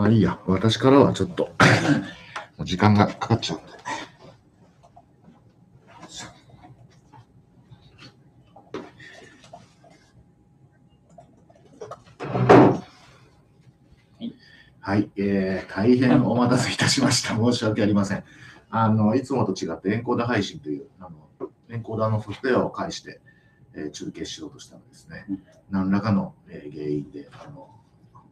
[0.00, 1.50] まあいいや、私からはちょっと、
[2.56, 3.72] もう時間がかかっちゃうんで。
[14.80, 17.36] はい、えー、大変お待たせいたしました。
[17.36, 18.24] 申し訳ありません。
[18.70, 23.20] あの、いつもと違ってエンコーダー配信という、あの、エンコーダーのソフトウェアを介して、
[23.74, 27.68] えー中継しようとしたらですね、うん何らかの、えー原因で、あの、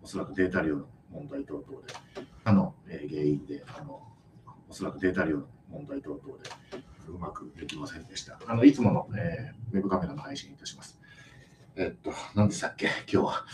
[0.03, 1.95] おそらくデータ量の問題等々で、
[2.45, 4.03] 他の、えー原因で、あの、
[4.69, 6.51] おそらくデータ量の問題等々で、
[7.09, 8.39] うまくできませんでした。
[8.47, 10.99] あの、いつもの、えーウェブカメラの配信いたします。
[11.77, 13.45] えっと、何でしたっけ、今日は。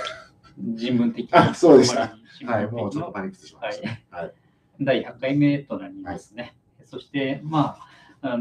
[0.58, 4.16] 人文的あそうでしたはい、もうちょっとのパニックしてしまいました。
[4.16, 4.32] はい。
[4.80, 6.56] 第100回目となりますね。
[6.84, 7.88] そして、まあ、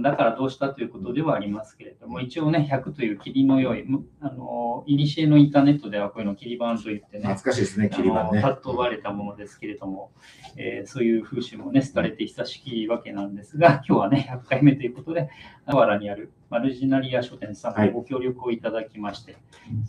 [0.02, 8.42] だからどうしたということではありますけれども、一応ね、100という霧の良い、むあの、いにしえのインターネットではこういうのを切り板といってね、懐かしいですね、あ切り板ね。
[8.42, 10.12] の尊ばれたものですけれども、
[10.56, 15.30] えーそういう風習もね、廃れて久しきわけなんですが、今日はね、100回目ということで、
[15.66, 19.36] あわらにあるマルジナリア書店さんはいのご協力をいただきまして、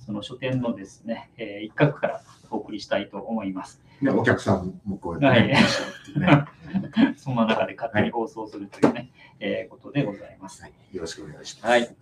[0.04, 3.80] その書店のですね、えー一角からお送りしたいと思います。
[4.00, 7.14] ね、お客さんもこうやはいってね、いらっしゃるってい。
[7.16, 10.62] そんな中で勝手に放送するというね、えーことでございます。
[10.62, 11.70] はいよろしくお願いします。
[11.70, 11.96] はい。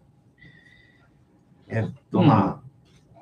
[1.68, 2.60] えっと、うんま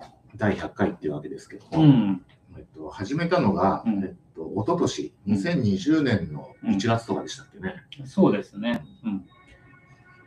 [0.00, 2.24] あ、第100回っていうわけですけども、うん。
[2.56, 7.76] えっと、始めたのが、うんえっと、一昨年2020年の1月とかでしたっけね。
[8.04, 8.82] そうですね。
[9.04, 9.24] うん。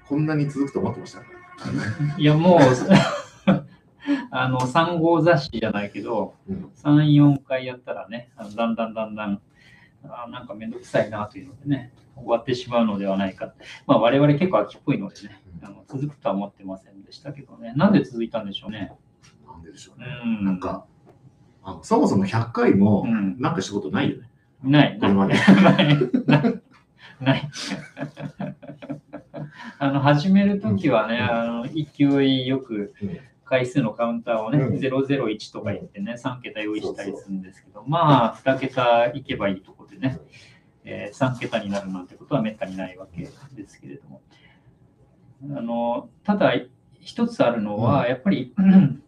[0.08, 1.26] こんなに続くと思ってましたか？
[2.18, 2.60] いや、もう、
[4.32, 9.42] あの、3号雑誌じゃないけど、うん3、4回やったらね、あのだんだんだんだん、
[10.06, 13.54] あなんかめんどくさいなというのでね、終わってしまうのではないか。
[13.88, 17.74] まあ、我々結構秋っぽいのでね、あの続くとは思ってませんでしたけどね。
[17.76, 18.92] なんで続いたんでしょうね。
[19.48, 20.08] なんででしょううね。
[20.42, 20.46] ん。
[20.46, 20.86] なんか、
[21.64, 24.30] あのそもそも100回もうんなんかしたことないよね。
[24.64, 24.98] ない。
[25.00, 25.34] これまで。
[25.34, 25.98] ない。
[26.26, 26.62] ない。
[27.20, 27.50] ない。
[29.80, 33.20] あの、始めるときはね、うんあの、勢いよくうん
[33.54, 34.78] 回数のカウンターをね、うん。
[34.78, 40.20] 001とか言ってね、3桁用意したりするんですけど、まあ、2桁いけばいいところでね、
[40.84, 44.22] えー3桁になるなんてことはめったにないわけですけれども。
[45.56, 46.54] あの、ただ、
[47.00, 48.10] 一つあるのは、うん。
[48.10, 49.04] やっぱり、う ん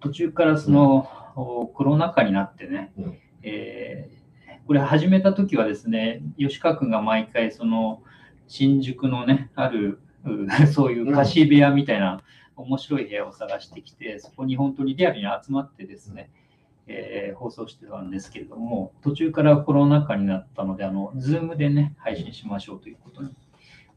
[0.00, 1.06] 途中からその、
[1.36, 3.18] おコロナ禍になってね、うん。
[3.42, 4.18] えー
[4.66, 8.02] これ始めた時はですね、吉川君が毎回その
[8.48, 12.20] 新宿のね、あるうそういう貸し部屋みたいな
[12.62, 16.30] 面白い部屋を探してきて、そこに本当にリアルに集まってですね、
[16.86, 23.30] えー放送してたんですけれども、途中からコロナ禍になったので、あの、ズームでね、配信しましょうということに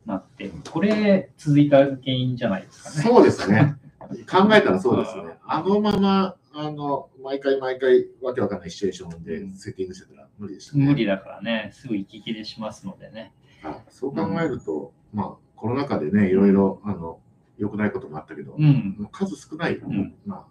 [0.06, 2.96] なって、これ続いた原因じゃないですかね。
[3.16, 3.78] そうですね。
[4.30, 5.38] 考えたらそうですね。
[5.46, 10.86] あのまま、あの、毎回毎回わけわかんないシチュエーションでセッティングしてたら無理でしたね。
[10.86, 13.34] 無理だからね、すぐ息切れしますのでね。
[13.64, 17.21] あそう考えると、まあ、コロナ禍でね、いろいろ、あの、
[17.62, 19.08] 良くないこともあったけど、うん。
[19.12, 20.48] 数少ない、んま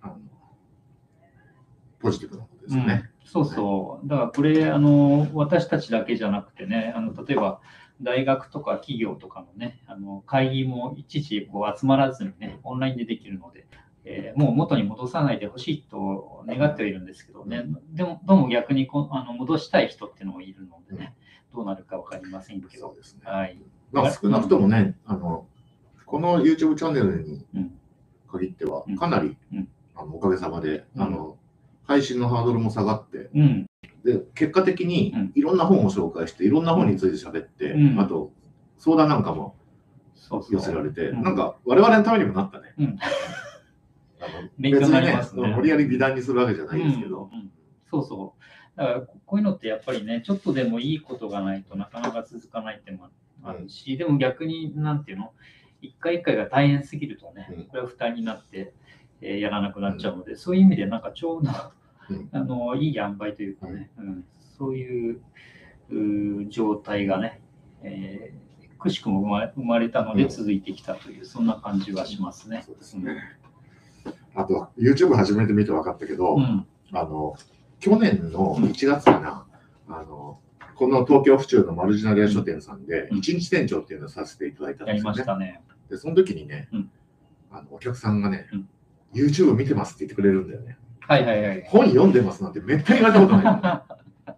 [0.00, 0.16] あ、あの、
[1.98, 3.10] ポジティブなことですね。
[3.24, 4.08] そうそう。
[4.08, 7.60] だからこれ、あの、私たちだけじゃなくてね、あの、例えば、
[8.00, 13.66] 大学とか企業とかのね、あの会議もいちいちこう集まらずにね、オンラインでできるので、
[14.04, 21.14] えーもう元に戻さないでほしいと願ってはいるんですけどね、でも、どうも逆にこあの戻したい人っていうのもいるのでね、
[21.54, 23.20] どうなるか分かりませんけどそう、ですね。
[23.24, 23.62] はい。
[23.92, 25.46] まあ、少なくともね、あの、
[26.12, 27.72] この YouTube チャンネルにうん。
[28.30, 29.68] 限ってはうん、かなり、うん。
[29.94, 31.02] あのおかげさまで、うん。
[31.02, 31.38] あの、
[31.84, 33.66] 配信のハードルも下がって、うん、
[34.04, 35.32] で、結果的にうん。
[35.34, 37.98] いろんな本を紹介して、いろんな本について喋って、うん。
[37.98, 38.30] あと、
[38.76, 39.56] 相談なんかも。
[40.50, 41.22] 寄せられて、うん。
[41.22, 42.74] なんか我々のためにもなったね。
[42.78, 42.98] うん。
[44.20, 45.54] あの 勉強になりますね。
[45.56, 47.30] 無理やり美談にするわけじゃないですけど、
[47.90, 48.34] そうそ
[48.76, 48.78] う。
[48.78, 53.08] だからここういうのってやっぱりね、ちょっとでもいいことがないとなかなか続かないってのも
[53.42, 55.32] あるし、でも逆に、なんていうの、
[55.82, 57.64] 一回一回が大変すぎるとね、うん。
[57.64, 58.72] これは負担になって、
[59.20, 61.50] えーやらなくなっちゃうので、そういう意味でなんかちょうど、
[62.10, 62.28] うん。
[62.32, 64.24] あのいい塩梅というかね、うん。
[64.58, 65.20] そういう
[66.48, 67.40] 状態がね、
[67.82, 68.42] えー
[68.78, 70.28] くしくも生まれ生まれたのでうん。
[70.28, 72.62] 続いてきたという、そんな感じはしますね。
[72.66, 73.16] そうですね。
[74.34, 76.66] あと、YouTube 始めてみて分かったけど、うん。
[76.92, 77.36] あの、
[77.78, 79.46] 去年の1月かな、
[79.88, 80.40] あの、
[80.82, 85.04] この東京府中のマルジナリア書店さんで、うん一日店長っていうのをさせていただいたんですよね。
[85.04, 85.60] ましたね。
[85.88, 86.90] で、その時にね、うん
[87.52, 88.68] あのお客さんがね、うん
[89.14, 90.76] YouTube 見てますって言ってくれるんだよね。
[90.98, 91.64] はいはいはい。
[91.68, 93.84] 本読んでますなんてめったに言われたことな
[94.26, 94.34] い。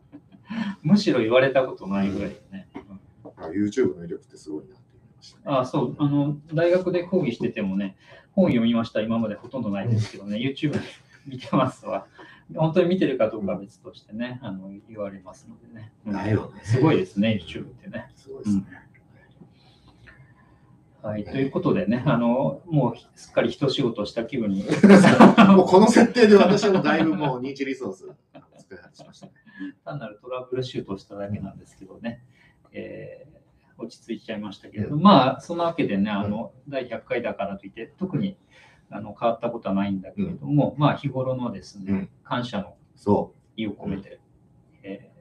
[0.83, 2.69] むしろ言われたことないぐらいだね。
[2.75, 3.01] うん
[3.43, 5.43] あ YouTube の威力ってすごいなって思いましたね。
[5.47, 7.97] あそうあの、大学で講義しててもね、
[8.33, 10.79] 本読みました、今までほとんどないですけどね、YouTube
[11.27, 12.07] 見てますわ。
[12.55, 15.93] 本当に見てるかどうかは別としてね、あの言われますのでね。
[16.07, 16.61] うんだよね。
[16.65, 18.13] すごいですね、YouTube ってね。
[18.17, 18.65] すごいですね。
[21.03, 24.65] はい、ということでね、あのもうすっかり一仕事した気分に。
[25.55, 28.07] もうこの設定で私はもうだいぶもう認知リソース
[28.57, 29.33] 作り始めましたね。
[29.85, 32.23] 単なるトラブルシュートをしただけなんですけどね、
[32.73, 33.35] えー
[33.77, 38.37] 落ち着いちゃいましたけれど、まあ、そんなわけでね、あの第100回だからといって、特に
[38.91, 44.21] あの変わったことはないんだけれども、まあ、日頃のですね、うん感謝のそ意を込めて、
[44.83, 45.15] えー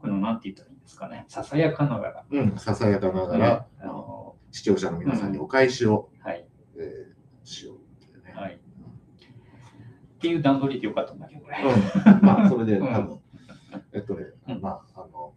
[0.00, 2.38] これのなんて言ったらいいんですかね、ささやかながら、う。
[2.38, 2.56] うん。
[2.56, 7.18] ささやかながら、あの視聴者の皆さんにお返しを、はい、えー
[7.48, 8.32] しようっていうね。
[8.34, 8.54] はい。
[8.54, 11.64] っていう段取りでよかったんだけどね。
[11.64, 13.20] うん、まあ、それで、うん多分、
[13.92, 15.34] えっとね、うんまあ、あの、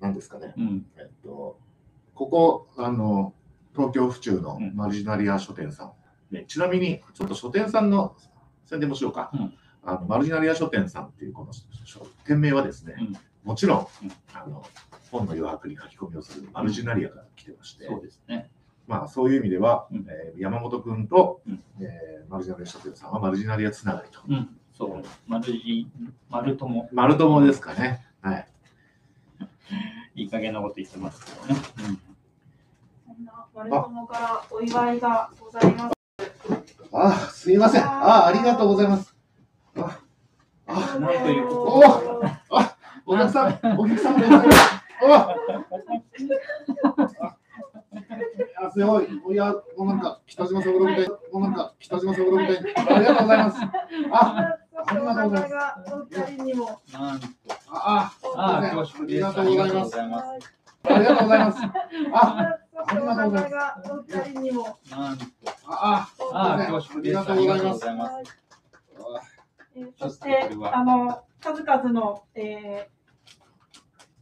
[0.00, 1.58] なんですかね、うん、えっと、
[2.14, 3.34] ここ、あの、
[3.74, 5.92] 東京府中のうんマルジナリア書店さん、
[6.30, 8.16] ね、ちなみに、ちょっと書店さんの
[8.66, 9.30] 宣伝もしようか。
[9.34, 11.52] うんあのマルジナリア書店さんっていうこの
[11.86, 14.62] 書店名はですね、うんもちろん、うんあの
[15.10, 18.50] 本の余白に書き込みをするマルジナリアから来てまして、そうですね。
[18.86, 24.20] まあ、そういう意味では、うんえー山本君と、うんえーマルジナリア書店さんはマルジナリアつながりと。
[24.28, 25.90] うん、そう、丸じ、
[26.28, 28.04] 丸とも丸友ですかね。
[28.20, 28.46] はい。
[30.14, 31.60] いい加減なこと言ってますけどね。
[33.06, 35.99] そんな丸友からお祝いがございます。
[36.92, 37.84] あ、すいません。
[37.84, 39.14] あ、ありがとうございます。
[39.76, 40.00] あ、
[40.66, 41.80] あ、なんというお
[43.06, 44.80] お客さん、お客さんでございます。
[45.02, 45.34] あ
[48.62, 49.06] あ、すごい。
[49.32, 51.08] いや、もうなんか、北島三郎みたい。
[51.08, 52.56] もうなんか、北島三郎みたい。
[52.58, 53.60] ありがとうございます。
[54.12, 55.94] あ、ありがとうございます。
[55.94, 56.80] お二人にも。
[56.92, 57.26] うん、なんと、
[57.70, 58.60] あ、ああ
[59.06, 60.59] りがとうございます。
[60.84, 61.58] ありがとうございます。
[62.12, 63.92] あ、ありがとうございます。
[63.92, 64.78] お二人にも。
[64.90, 65.16] あ、
[65.66, 66.56] ああ、
[67.02, 68.40] りがとうございます
[69.98, 73.00] そして、あの、数々の、えー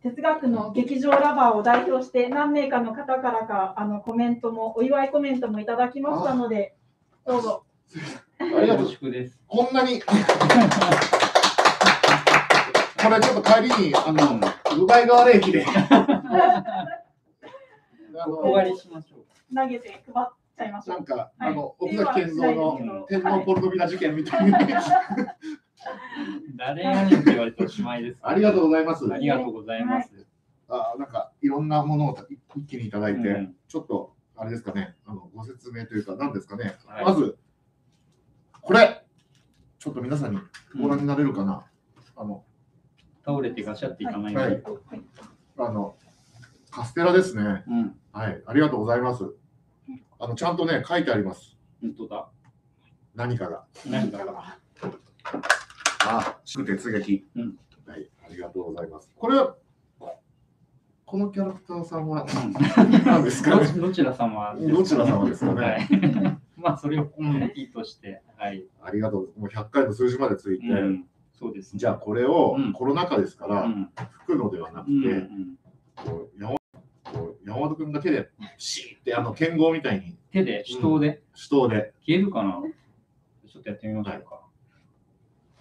[0.01, 6.77] 哲学の劇場ラバーを代表して何名かの方からかあのコメントもお祝いコメントもいただきましたので
[7.27, 7.65] どうぞ
[8.41, 9.07] ありがとう恐。
[9.07, 9.41] 縮です。
[9.49, 10.01] こんなに。
[10.01, 10.07] こ
[13.11, 14.41] れちょっと帰りに、あの、
[14.77, 15.67] 奪い川駅で。
[16.41, 19.55] あのお借りしましょう。
[19.55, 24.53] 投げて配っちゃいましょうなんか、はいあの、奥崎健三のはい天皇ポルノビラ事件みたいに。
[26.57, 28.19] 誰やねんって言われておしまいです。
[28.23, 29.13] ありがとうございます。
[29.13, 30.27] ありがとうございます。
[30.69, 32.19] あなんか、いろんなものを
[32.55, 36.77] 一気にいただいて、うんちょっと、あれですかね、あのご説明というか、何ですかね。
[36.87, 37.39] はいまず、
[38.61, 39.05] これ、
[39.79, 40.41] ちょっと皆さんに
[40.81, 41.65] ご覧になれるかな。
[42.17, 42.45] あの、
[43.25, 44.55] 倒れてガシャっていかないように。
[44.55, 44.63] はい
[45.61, 45.97] あの、
[46.71, 47.65] カステラですね。
[47.69, 49.25] うん、はい、ありがとうございます。
[50.19, 51.57] あの、ちゃんとね、書いてあります。
[51.81, 52.29] 本当だ。
[53.15, 53.65] 何かが。
[53.87, 54.59] 何だか。
[56.01, 57.27] あ、祝鉄撃。
[57.37, 59.11] うんはい、ありがとうございます。
[59.17, 59.57] これは、
[61.07, 62.53] このキャラクターさんはうん
[63.07, 65.89] 何ですかねどどちら様どちら様ですかねはい。
[66.61, 68.67] まあ、それをコメンティとして、はい。
[68.83, 69.41] ありがとう。
[69.41, 71.79] もう100回の数字までついて、うん、そうですね。
[71.79, 75.59] じゃあこれをうんコロナ禍ですから、うん、吹くのではなくて、うん、うん。
[75.97, 76.58] こう山こう
[77.49, 78.29] 山本君が手で
[78.59, 81.23] シーってあの剣豪みたいに手で、手刀で？
[81.35, 82.61] 手刀で、消えるかな？
[83.51, 84.43] ちょっとやってみましょうか。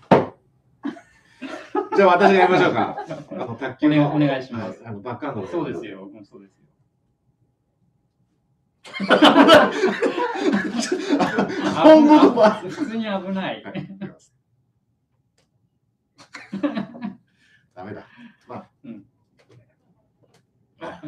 [1.95, 2.97] じゃあ私がやりましょうか。
[3.31, 5.85] あの卓球のお願いお願いしますはいあのバックハンドのそうです。
[5.85, 6.03] よ。
[6.13, 6.65] うん、そうですよ。
[11.83, 13.63] 本物はあ普通に危ない。
[17.73, 18.05] ダメだ。
[18.47, 19.05] まあ、うん
[20.79, 21.01] あ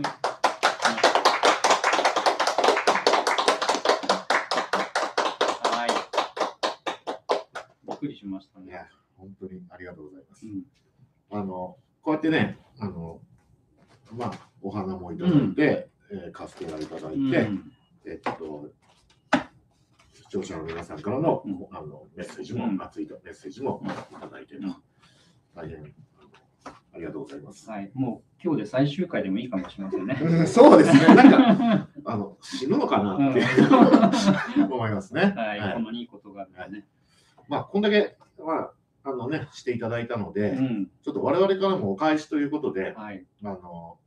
[5.63, 5.89] はい。
[7.87, 8.67] びっくりしましたね。
[8.67, 10.45] いや、本当にありがとうございます。
[10.45, 10.49] う。
[10.49, 10.63] ん。
[11.31, 13.19] あの、こうやってね、あの、
[14.11, 17.71] まあ、お花もいただいて、えーカステラいただいて、うん。
[18.05, 18.69] えっと、
[20.13, 21.67] 視聴者の皆さんからの,、うん。
[21.71, 22.81] あのメッセージも、うん。
[22.81, 24.75] 熱いメッセージもいただいてと、うん。
[25.53, 26.29] 大変あの
[26.93, 27.69] ありがとうございます。
[27.69, 30.17] はい、もう今日で最終回でもいいかもしれませんね。
[30.21, 33.43] う んそうですね、なんか あの死ぬのかなって、
[34.63, 35.33] 思いますね。
[35.35, 35.73] はい、はい。
[35.73, 36.87] このいいことがあるからね。
[37.49, 38.15] まあ、こんだけ、
[38.45, 38.71] まあ
[39.03, 43.25] あのね、していただいたので、うん、ちょっと我々からもお返しということで、はい。
[43.43, 43.97] あの、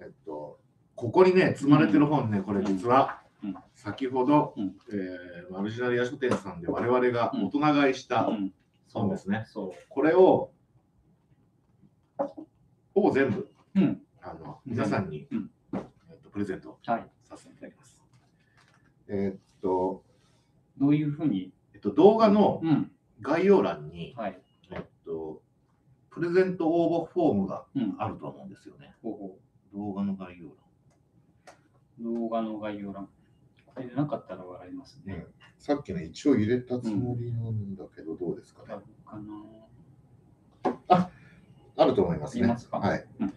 [0.00, 0.58] えっと、
[0.96, 8.52] ここにね、積まれてる本ね、これ実は、うん先ほど、うんえーマルジナリア書店さんで我々が大人買いしたうん、
[8.92, 9.44] 本ですね。
[9.46, 10.50] そこれを、
[12.94, 13.80] ほぼ全部、う。
[13.80, 17.06] うん、あの皆さんに、うんえっと、プレゼントはい。
[17.24, 18.02] させていただきます。
[19.08, 20.02] えっと、
[20.78, 24.40] どういうふうに、えっと、動画のうん、概要欄に、はい。
[25.04, 25.42] と、
[26.10, 27.94] プレゼント応募フォームがうん。
[27.98, 28.94] あると思うんですよね。
[29.02, 29.38] ほうほ
[29.72, 33.08] 動画の概要う動画の概要欄。
[33.66, 35.18] これでなかったら笑います欄。
[35.18, 35.26] ね。
[35.58, 38.74] さっきね、一応入れたつもりなんだけど、どうですかね？
[38.74, 39.18] あるか
[40.88, 41.10] な
[41.76, 42.56] あると思いますね。
[42.58, 42.78] すか？
[42.78, 43.06] はい。
[43.20, 43.32] うん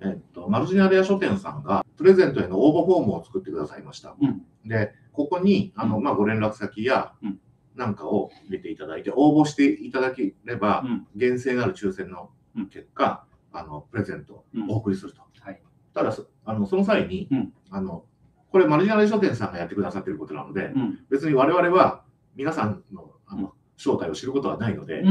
[0.00, 4.16] えっと、マルジナリア書店さんが、プレゼントへの応募フォームを作ってくださいました。
[4.20, 4.44] うん。
[4.66, 7.40] で、ここに、あの、うんまあ、ご連絡先やうん、
[7.74, 11.06] なんかを入れていただいて、応募していただければ、うん。
[11.16, 12.30] 厳正なる抽選の
[12.70, 15.22] 結果、あの、プレゼントをお送りすると。
[15.40, 15.60] はい。
[15.92, 18.04] ただ、そあのその際に、うんあの、
[18.50, 20.98] これ、マルジナリア書店さんがやってくださっていることなので、うん。
[21.10, 22.04] 別に我々は
[22.36, 25.02] 皆さんのあの正体を知ることはないので。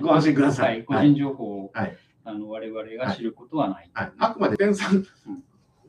[0.00, 0.84] ご安心くださいはい。
[0.84, 1.96] 個人情報を、はい
[2.28, 3.90] あの我々が知ることはない。
[3.94, 5.02] はい、あくまで天産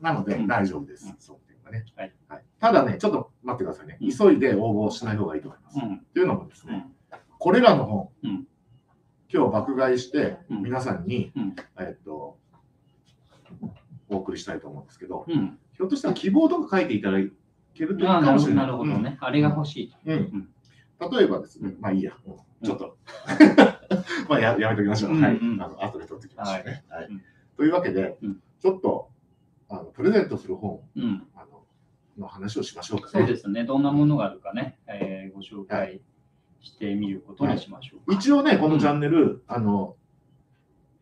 [0.00, 1.06] なのでうん大丈夫です。
[1.06, 2.44] うんそうねはいはい。
[2.58, 3.98] ただね、ちょっと待ってくださいね。
[4.00, 5.78] うん急いで応募しない方がいいと思います。
[5.78, 5.98] うん。
[6.12, 7.18] というのもですね、うん。
[7.38, 8.46] これらの本、うん
[9.32, 12.36] 今日爆買いしてうん皆さんに、うんえっと、
[14.08, 15.58] お送りしたいと思うんですけど、うん。
[15.76, 17.18] ひょっとしたら希望とか書いていただ
[17.74, 18.62] けるといいかもしれな。
[18.62, 19.16] ないるほどね。
[19.20, 19.92] あれが欲しい。
[20.06, 20.18] うん。
[20.18, 20.48] うん
[21.12, 22.98] 例えばですね、まあいいや、うんちょっと、
[24.28, 25.18] まあややめときましょう。
[25.18, 25.38] はい。
[25.40, 26.84] あの後で取ってきましょうね。
[26.90, 27.22] はいうん
[27.56, 29.08] というわけで、うんちょっと
[29.70, 31.26] あのプレゼントする本うん。
[32.16, 33.10] あのの話をしましょうかね。
[33.12, 33.64] そうですね。
[33.64, 36.00] どんなものがあるかね、えーご紹介
[36.60, 38.16] してみることにしましょうか。
[38.16, 39.96] 一応ね、このチャンネル、あの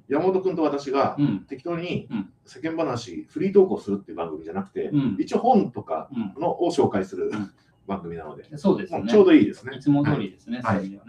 [0.08, 1.40] 山本君と私がうん。
[1.48, 7.50] 適当にうん世間話、フリートークをするっていう番組じゃなくて、うん一応本とかうのを紹介するうん
[7.86, 8.58] 番組なので、ん。
[8.58, 9.04] そうですね。
[9.08, 9.76] ちょうどいいですね。
[9.76, 10.60] いつも通りですね。
[10.62, 11.00] はいね。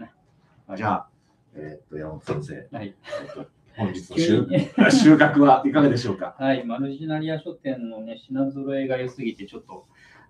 [0.66, 1.08] はいじゃあ、
[1.54, 2.94] えーっと山本先生、はい。
[3.22, 3.48] えっと
[3.80, 4.60] 本日の急収に。
[4.92, 6.36] 収穫はいかがでしょうか？
[6.38, 9.86] はい、マルジナリア書店の、ね、品揃えが良すぎてちょっと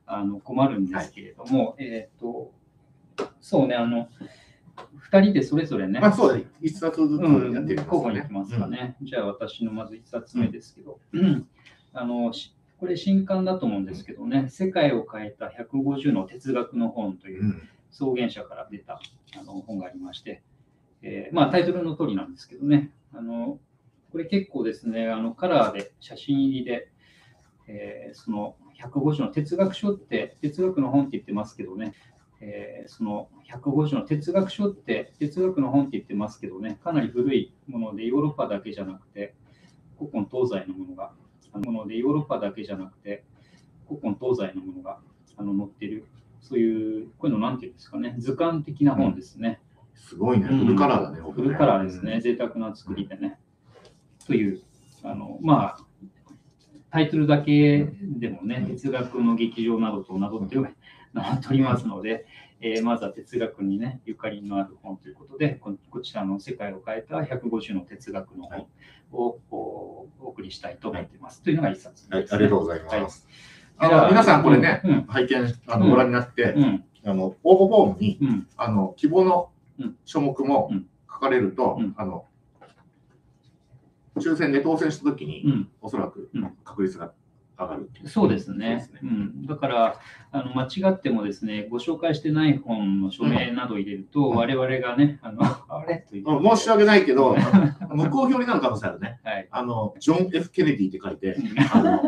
[0.07, 2.53] あの困るんですけれども、えっ、と、
[3.41, 4.09] そうね、あの、
[5.11, 8.97] 2人でそれぞれね、まあそうだね、一冊ずつうん、やってみます交互にいきますかね。
[9.03, 11.49] じゃあ私のまず1冊目ですけど、うん。
[11.93, 17.47] あのしこれ新刊だと思うんですけどね、世界を変えた150の哲学の本といううん。
[17.49, 17.63] うん。
[17.91, 19.01] 草原社から出た
[19.39, 20.43] あの本がありまして、
[21.03, 23.59] えーまあ、タイトルの通りなんですけどね、あの
[24.11, 26.91] これ結構ですね、あのカラーで写真入りで、
[27.69, 31.93] えーその150の哲学書って、哲学の本って言ってますけどね、
[32.41, 39.35] えーその150の哲学書って、哲学の本って言ってますけどね、かなり古いもので、ヨーロッパだけじゃなくて、
[39.99, 41.13] 古今東西のものが、
[41.53, 43.25] あのもので、ヨーロッパだけじゃなくて、
[43.87, 44.99] 古今東西のものが
[45.37, 46.07] あの載ってる、
[46.41, 49.60] そういう、こういうのなんていうんですかね、図鑑的な本ですね。
[50.09, 50.59] すごいね、うん。
[50.67, 53.39] フルカラーだね、フルカラーですね、贅沢な作りでね。
[54.27, 54.61] という、
[55.03, 55.79] あの、まあ、
[56.91, 58.77] タイトルだけでもね、うん。
[58.77, 62.27] 哲学の劇場などと名乗って名乗っておりますので、
[62.63, 68.67] えーまずは哲学にね、ゆかりのある本ということで、ここちらの世界を変えた150の哲学の本
[69.13, 71.43] をおお送りしたいと思っています。
[71.43, 73.27] というのが一冊はい、です、ありがとうございます。
[73.77, 73.93] はい。
[73.93, 79.60] あの皆さん、これね、うん拝見あのうんご覧になって、うん、あの応募フォームにうん、あの希望のうん
[80.05, 80.87] 書目もうん。
[81.09, 81.95] 書かれると、うん。
[81.97, 82.25] あの
[84.17, 85.69] 抽選で当選したときに、うん。
[85.81, 86.51] おそらくうん。
[86.65, 87.13] 確率が
[87.59, 87.91] 上がる。
[88.07, 88.81] そうですね。
[88.81, 90.01] そうですうん、だから
[90.33, 94.37] あの、間違ってもですね、ご紹介してない本の署名など入れると、うん。
[94.37, 95.99] 我々がね、あの あれ？
[95.99, 97.37] と言申し訳ないけど、
[97.91, 99.21] 無効票になる可能性あるね。
[99.25, 99.49] はい。
[99.51, 101.55] あのジョン・ F・ ケネディって書いて、うん。
[101.73, 102.01] あの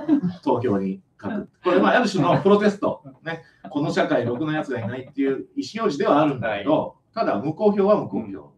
[0.43, 1.49] 投票に書く。
[1.63, 8.53] これ、まあ、ある種のプロテスト、ね、この社会、ろくなやつがいないっていう意思表示ではあるんだけど、ただ、無効票は無効票、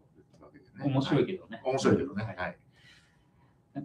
[0.83, 1.23] 面白い。
[1.23, 1.61] いけどね。
[1.65, 2.23] 面白いけどね。
[2.23, 2.57] はいはい。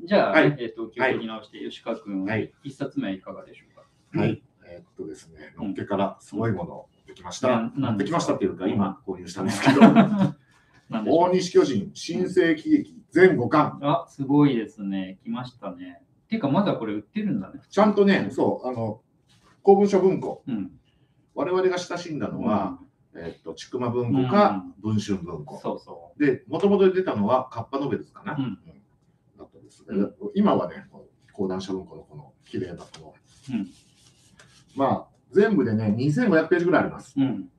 [0.04, 3.74] じゃあ、はいえっ、と、気を取り直して、吉川君、はい一冊目はいかがでしょう
[4.14, 4.18] か？
[4.20, 4.42] はい。
[4.66, 7.48] えーっとですね、のっけからすごいものを持ってきました。
[7.48, 9.80] な持ってきましたっていうか、うん今購入したんですけど、
[11.10, 13.78] 大西巨人、新世紀劇全5巻。
[13.82, 15.18] あ、すごいですね。
[15.24, 16.02] 来ましたね。
[16.24, 17.60] っていうか、まだこれ売ってるんだね。
[17.68, 19.02] ちゃんとね、そう、あの、
[19.62, 20.44] 公文書文庫。
[20.46, 20.70] うん。
[21.34, 22.78] 我々が親しんだのは、
[23.14, 25.58] えーっと、ちくま文庫か、文春文庫。
[25.60, 28.36] そうそで、もともと出たのは、カッパノベルズかな？
[28.36, 28.58] うん
[29.38, 30.06] だったですね。
[30.34, 30.86] 今はね、
[31.32, 33.14] 講談社文庫のこの綺麗なこの、
[33.50, 33.68] うん
[34.76, 37.14] まあ、全部でね、2500ページぐらいあります。
[37.16, 37.20] う。
[37.20, 37.50] うん。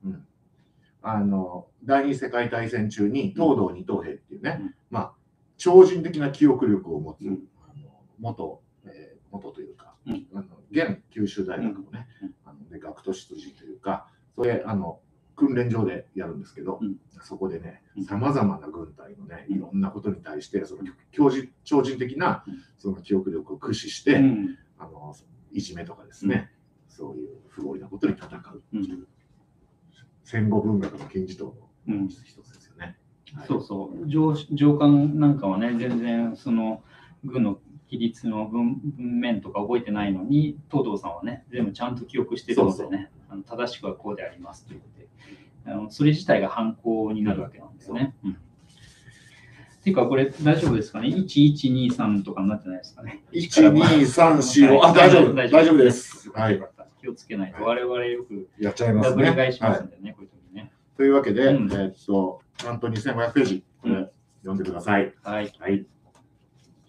[1.02, 5.12] あの第二次世界大戦中に東堂二等兵っていうね、うんまあ、
[5.56, 7.90] 超人的な記憶力を持つ、うんあの
[8.20, 14.06] 元、えー元というか、うんあの現九州大学のね、うんあので学徒出陣というか、
[14.36, 15.00] それあの
[15.36, 16.96] 訓練場でやるんですけど、うん。
[17.22, 19.56] そこでねうん、さまざまな軍隊のね、うん。
[19.56, 22.54] いろんなことに対して、その強人超人的なうん。
[22.78, 24.58] その記憶力を駆使して、うん。
[24.78, 25.14] あの
[25.52, 26.50] いじめとかですね、
[26.88, 29.06] そういう不合理なことに戦うっていう、
[30.24, 31.54] 戦後文学の金字塔の
[31.88, 32.08] うん。
[32.08, 32.96] 一つですよね。
[33.46, 34.08] そうそう。
[34.08, 36.82] 上、上官なんかはね、全然その
[37.24, 37.58] 軍の
[37.92, 45.08] 規律の文文面とか覚えてないのに、東堂さんはね、全部ちゃんと記憶してるのでね、あの正しくはこうでありますと言って、
[45.66, 48.14] あのそれ自体が犯行になるわけなんですよね。
[48.24, 48.36] うん
[49.82, 54.80] っていうか、これ大丈夫ですかね ?1123 とかになってないですかね？1、2、3、4、5。
[54.80, 56.30] あ、大丈夫、大丈夫です。
[56.30, 56.62] はい。
[57.00, 59.24] 気をつけないと、我々よくやっちゃいまダすね。
[59.24, 60.70] ブル買いしまはいすんでね、こういう時ね。
[60.96, 64.10] というわけで、うんえっと、ちゃんと2500ページ、これ、うん
[64.42, 65.12] 読んでください。
[65.22, 65.52] はい。
[65.58, 65.86] はい。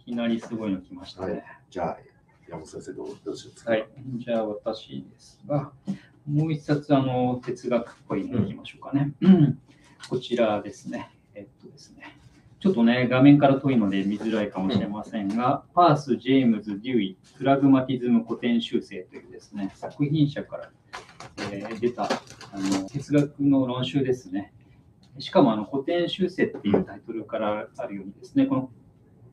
[0.06, 1.32] いきなりすごいの来ましたね。
[1.34, 1.98] はいじゃあ、
[2.48, 3.72] 山本先生、どうどうしますか？
[3.72, 3.88] はい。
[4.18, 5.72] じゃあ私ですが、
[6.30, 9.14] もう一冊、あの、哲学っぽいのいきましょうかね。
[9.22, 9.60] うん
[10.10, 11.10] こちらですね。
[11.34, 12.18] えっとですね。
[12.60, 20.72] ちょっとね、画面から遠いので見づらいかもしれませんが、パース・ジェームズ・デュイ、プラグマティズム古典修正というですね、作品者から、
[21.52, 22.10] えー出たあ
[22.54, 24.54] の哲学の論集ですね。
[25.20, 28.70] しかもあの古典修正っていうタイトルからあるようにですね、この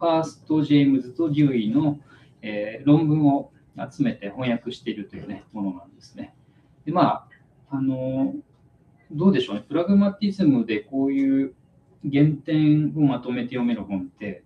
[0.01, 2.01] パースとジェームズとデュイの、
[2.43, 3.53] えー論文を
[3.91, 6.35] 集めて翻訳しているという、ね、ものなんですね。
[6.85, 7.29] で、まあ、
[7.71, 8.35] あの、
[9.13, 11.55] どうでしょうね、プラグマティズムでこういう
[12.11, 14.43] 原点をまとめて読める本って、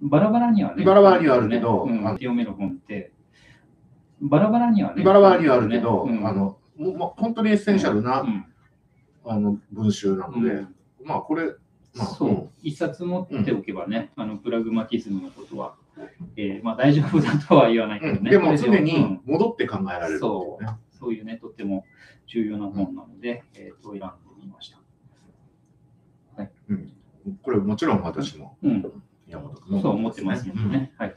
[0.00, 2.06] バラバラにはね、バラバラにはあるけどうん。
[2.06, 3.12] あ読める本って、
[4.20, 6.26] バラバラにはね、バラバラにはあるけど、うん。
[6.26, 8.44] あの、もう本当にエッセンシャルな、うん。
[9.24, 10.74] あの文集なので、うん。
[11.04, 11.54] まあ、これ、
[11.96, 15.76] まあ、そうう、一冊持っておけばね、あのプラグマティズムのことは、
[16.36, 18.18] えーまあ、大丈夫だとは言わないけどね。
[18.18, 20.70] うんでも常にうん戻って考えられるっていそうね。
[20.90, 21.84] そういうね、とっても
[22.26, 24.06] 重要な本なので、えー、と選んで
[24.40, 24.78] みました。
[26.68, 26.92] うん
[27.42, 28.84] これもちろん私もうん、
[29.26, 30.92] 山本君のそう思ってますのでね。
[30.96, 31.14] はい。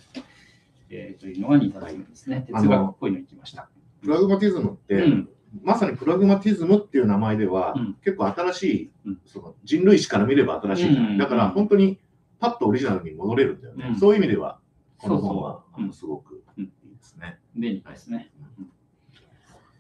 [0.90, 2.46] えーというのが2冊目ですね。
[2.48, 3.64] 哲学っぽいのいきました。
[3.64, 5.30] うんプラグマティズムって、うん、
[5.64, 7.98] まさにプラグマティズムっていう名前では、うん。
[8.04, 9.22] 結構新しい、うん。
[9.26, 10.94] その人類史から見れば新しい。
[10.94, 11.18] じゃない、うん。
[11.18, 12.00] だから本当に
[12.40, 13.88] パッとオリジナルに戻れるんだよね。
[13.90, 14.00] うん。
[14.00, 14.60] そういう意味では、
[14.98, 15.34] このそうそう。
[15.34, 17.40] 本はうすごくいいですね。
[17.56, 18.32] 便利ですね。
[18.60, 18.72] うん。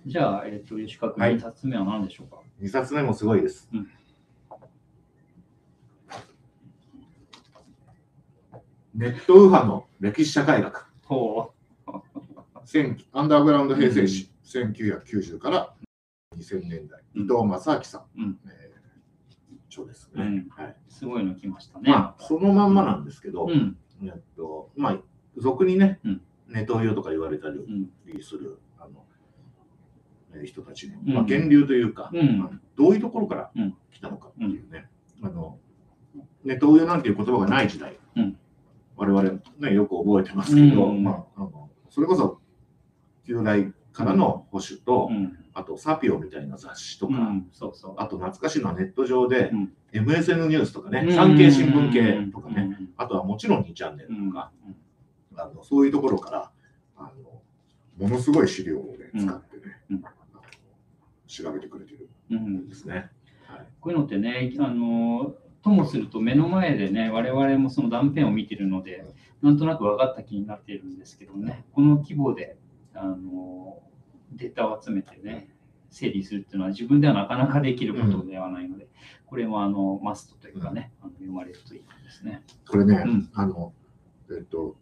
[0.06, 1.36] じゃあ、えっ、と、吉川君、はい。
[1.36, 3.70] 2冊目は何でしょうか？2冊目もすごいです。
[3.74, 3.88] うん。
[8.96, 10.90] ネット右派の歴史社会学。
[13.14, 15.74] アンダーグラウンド平成史、1990から
[16.38, 17.26] 2000年代、うん。
[17.26, 18.40] 伊藤正明さん、うん。
[18.46, 18.70] えー
[19.72, 20.48] 著ですね、うん。
[20.50, 20.72] はい。
[20.72, 21.92] う、すごいの来ましたね。
[21.92, 24.98] まあ、そのまんまなんですけど、うん、えっと、まあ、
[25.38, 26.22] 俗にね、うん。
[26.48, 29.06] ネトウヨとか言われたりうん、する、あの、
[30.34, 31.14] えー人たちの、うん。
[31.14, 32.40] まあ、源流というか、うん。
[32.40, 33.78] まあどういうところからうん。
[33.92, 34.90] 来たのかっていうね、
[35.22, 35.60] あの、
[36.44, 38.40] ネトウヨなんていう言葉がない時代、うん。
[38.96, 41.04] 我々ね、よく覚えてますけど、うん。
[41.04, 42.40] まあ、あのそれこそ、
[43.24, 47.94] 旧来からの保守と、うん、あとサピオみたいな雑誌とか、うん、そうそう。
[47.98, 49.72] あと懐かしいのはネット上で、うん。
[49.92, 51.16] MSN ニュースとかね、うん。
[51.16, 52.90] 産経新聞系とかね、うん。
[52.98, 54.30] あとはもちろん2チャンネルうん。
[54.30, 54.52] とか、
[55.36, 56.52] あのそういうところから
[56.98, 59.28] あの、ものすごい資料を、ね、うん。
[59.28, 60.02] 使ってね、
[61.28, 61.92] 調べてくれて
[62.30, 63.10] るんですね。
[63.48, 63.66] はい。
[63.82, 69.06] こういうのってね、あの、ともすると目の前でね、我々もその断片を見てるので、
[69.42, 72.58] なんとなく分かった気になっているんですけどね、この規模で、
[73.00, 73.82] あの、
[74.34, 75.50] データを集めてね、
[75.90, 78.88] 整理するっていうのは自分ではなかなかできることではないので、
[79.26, 82.44] これもあのマストというかね、あの読まれるといいですね。
[82.70, 83.74] これね、うんあの、
[84.32, 84.76] えっと、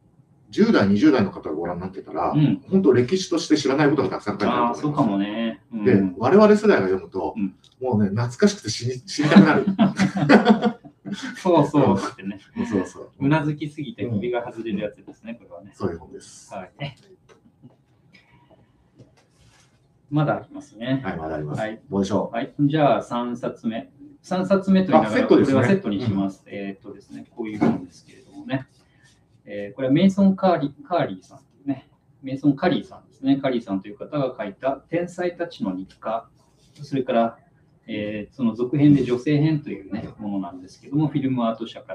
[0.52, 2.62] 10代、20代の方がご覧になってたら、うん。
[2.70, 4.82] 本当歴史として知らないことがたくさん書いてあるとああ、思います。
[4.82, 5.62] そうかもね。
[5.72, 9.66] うん、で、我々世代が読むと、うんもうね、懐かしくて死に死にたくなる。
[11.38, 12.40] そうそうってね。
[12.70, 13.12] そうそう。
[13.20, 15.72] うなずきすぎて首が外れるやつですね、これはね。
[15.76, 16.52] そういう本です。
[16.54, 16.72] はい。
[20.10, 21.02] まだありますね。
[21.04, 21.60] はい、まだあります。
[21.60, 22.54] はいどうでしょはい。
[22.60, 23.90] じゃあ、3冊目。
[24.24, 26.44] 3冊目と言いながら、これはセットにします。
[26.48, 28.68] えーっとですね、こういう本ですけれどもね。
[29.46, 31.90] えーこれはメイソン・カーリーカーリーさんというね、
[32.22, 33.38] メイソン・カリーさんですね。
[33.38, 36.30] カリーさんという方が書いた天才たちの日課、
[36.82, 37.38] それから、
[37.88, 41.94] えーその続編で女性編というね、ものなんですけども、フィルムアート社か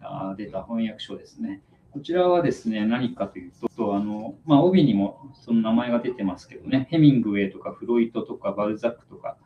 [0.00, 1.62] ら出た翻訳書ですね。
[1.92, 9.36] こちらはですね、何かというと、あのまあ、帯にもその名前が出てますけどね、ヘミングウェイとかフロイトとかバルザックとか、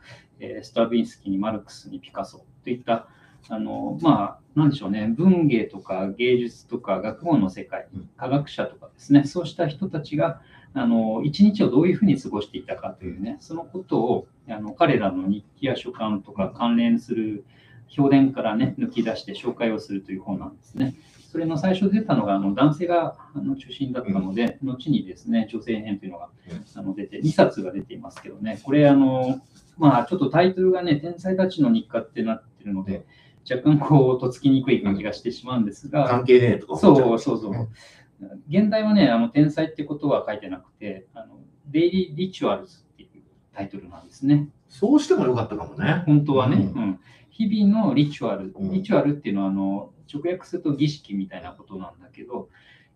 [0.41, 3.09] えーストラビンスキーにマルクスにピカソといった、
[3.49, 10.43] あのまあ、なんでしょうね、文芸とか芸術とか学問の世界うん、科学者とかですね、そうした人たちが、
[10.75, 17.45] あの一日をどういうふうに過ごしていたかというね、そのことをあの彼らの日記や書簡とか関連する
[17.89, 20.95] 評伝からね、抜き出して紹介をするという本なんですね。
[21.35, 26.65] それの最初出たのがあの男性があの中心だったので、後にですね、女性編というのがうん。
[26.77, 29.41] あの出て、2冊が出ていますけどね、これあの、
[29.77, 33.05] まあちょっとタイトルがね、天才たちの日課ってなってるので、
[33.51, 37.69] 若干こう、とっつきにくい感じがしてしまうんですが、関係ねえとかそうそうそう。
[38.49, 44.51] 現代はね、あの天才ってことは書いてなくて、あの Daily Rituals っていうタイトルなんですね。
[44.69, 46.05] そうしてもよかったかもね。
[46.07, 47.01] 本当はね、ううんん。
[47.31, 48.71] 日々の ritual、うん。
[48.71, 52.49] ritual っていうのはあの直訳すると儀式みたいなことなんだけど、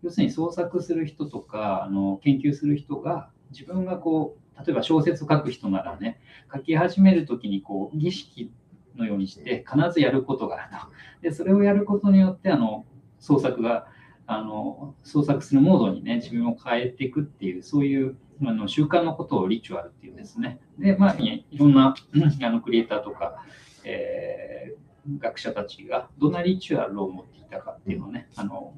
[0.03, 6.21] 要するに創作する人とかあの研究する人が自分がこう、例えば小説書く人ならね、
[6.53, 8.53] 書き始めるときにこう儀式
[8.97, 10.79] のようにして必ずやることがあると。
[11.23, 12.85] で、それをやることによってあの
[13.19, 13.87] 創作が
[14.27, 20.61] あの創作するモードにね、自分を変えていくっていう、そういうあの習慣のことをリチュアルっていうんですね。
[20.79, 21.95] で、まあ、いろんな
[22.43, 23.43] あのクリエイターとか、
[23.85, 24.88] えー
[25.19, 28.75] 学者たちがどんなリチュアルを持っていたかっていうのをね、あの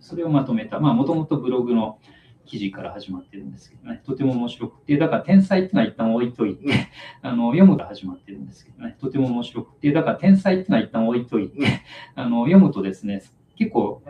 [0.00, 1.98] それをまとめた、まあ、もともとブログの
[2.44, 6.88] 記事から始まってるんですけどね、とても面白くて、だから天才っていうのは一旦置いといて、
[7.22, 11.82] あの読むから始まってるんですけどね、とても面白くて、だから天才っていうのは一旦置いといて、
[12.14, 13.22] あの読むとですね、
[13.56, 14.02] 結構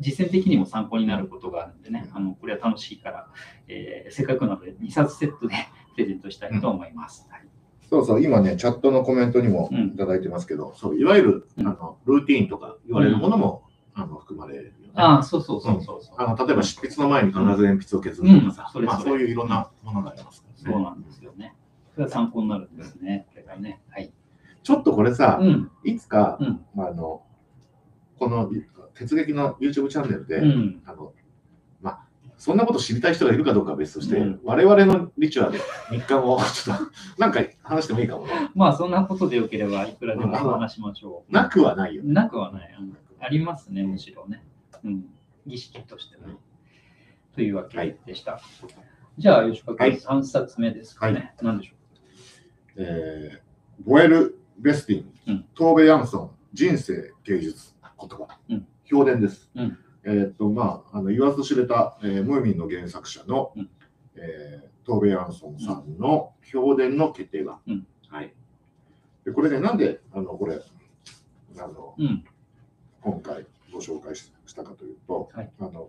[0.00, 3.28] 実践的にも参考になることがあるんでね、あのこれは楽しいから、
[3.68, 5.54] えーせっかくなので2冊セットで
[5.96, 7.26] プレゼントしたいと思います。
[7.30, 7.53] はい
[7.90, 14.90] そうそう、今ね、チャットのコメントにもうんいただいてますけど、そういわゆるうんあのルーティーンとか言われるものも、あの含まれるよね。
[14.94, 16.00] ああ、そうそうそうそう。
[16.16, 20.72] あの例えば執筆の前に必ず鉛筆を削るとかさ、うんそれまあ、そういういろんなものがありますからね。
[20.74, 21.54] そうなんですよね。
[21.94, 23.26] それが参考になるんですね。
[23.30, 23.80] これがね。
[23.90, 24.12] はい。
[24.62, 25.70] ちょっとこれさ、うん。
[25.84, 27.22] いつか、うんあの
[28.18, 28.50] この
[28.94, 30.82] 鉄劇の YouTube チャンネルで、うん。
[30.86, 31.12] あのまあ、
[32.44, 35.58] そんなこと知りたい人がいるかどうかは別として、うん我々のリチュアル、
[35.90, 36.84] 日韓をちょっと
[37.16, 38.50] なんか話してもいいかもね。
[38.54, 41.32] まあ、そんなことでよければ、いくらでも話しましょう。
[41.32, 42.12] なくはないよね。
[42.12, 42.76] なくはない。
[42.78, 44.44] うんありますね、むしろね。
[44.84, 45.06] うん。
[45.46, 46.36] 儀式としてね。
[47.34, 48.38] というわけでした。
[49.16, 51.32] じゃあ、吉川君、はい3冊目ですかね。
[51.40, 51.74] 何でしょ
[52.76, 53.38] えー
[53.88, 59.50] ボエル・ベスティン、うんトーベ・ヤンソン、人生、芸術、言葉、うん評伝です。
[59.54, 63.68] うんえーっと、まあ、あの言わずと知れた、えームーミンの原作者の、うん
[64.16, 67.60] えートーベ・ヤンソンさんの評伝の決定版。
[67.66, 68.32] うんはい。
[69.24, 70.60] で、これね、なんで、あの、これ、
[71.58, 72.02] あの、う。
[72.02, 72.24] うん。
[73.00, 75.88] 今回ご紹介ししたかというと、はいあの、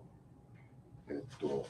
[1.10, 1.66] えーっと、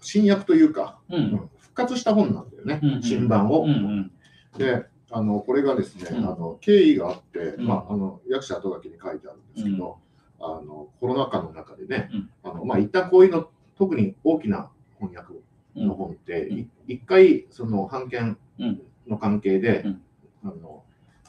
[0.00, 1.16] 新訳というか、う。
[1.16, 3.64] うんん復活した本なんだよね、うんうん新版を。
[3.64, 4.12] うんうん。
[4.56, 9.98] で、あのこれがですね、うんあの経緯があって、うんまあ、あの役者後書きに書いてあるんですけど、
[10.40, 12.30] あのコロナ禍の中でね、うん。
[12.42, 15.34] あのまあ、一旦こういうの、特に大きな翻訳
[15.76, 15.88] うん。
[15.88, 16.58] の本って、うん。
[16.58, 18.82] い一回、その版権うん。
[19.08, 20.02] の関係で、うん。
[20.44, 20.82] あの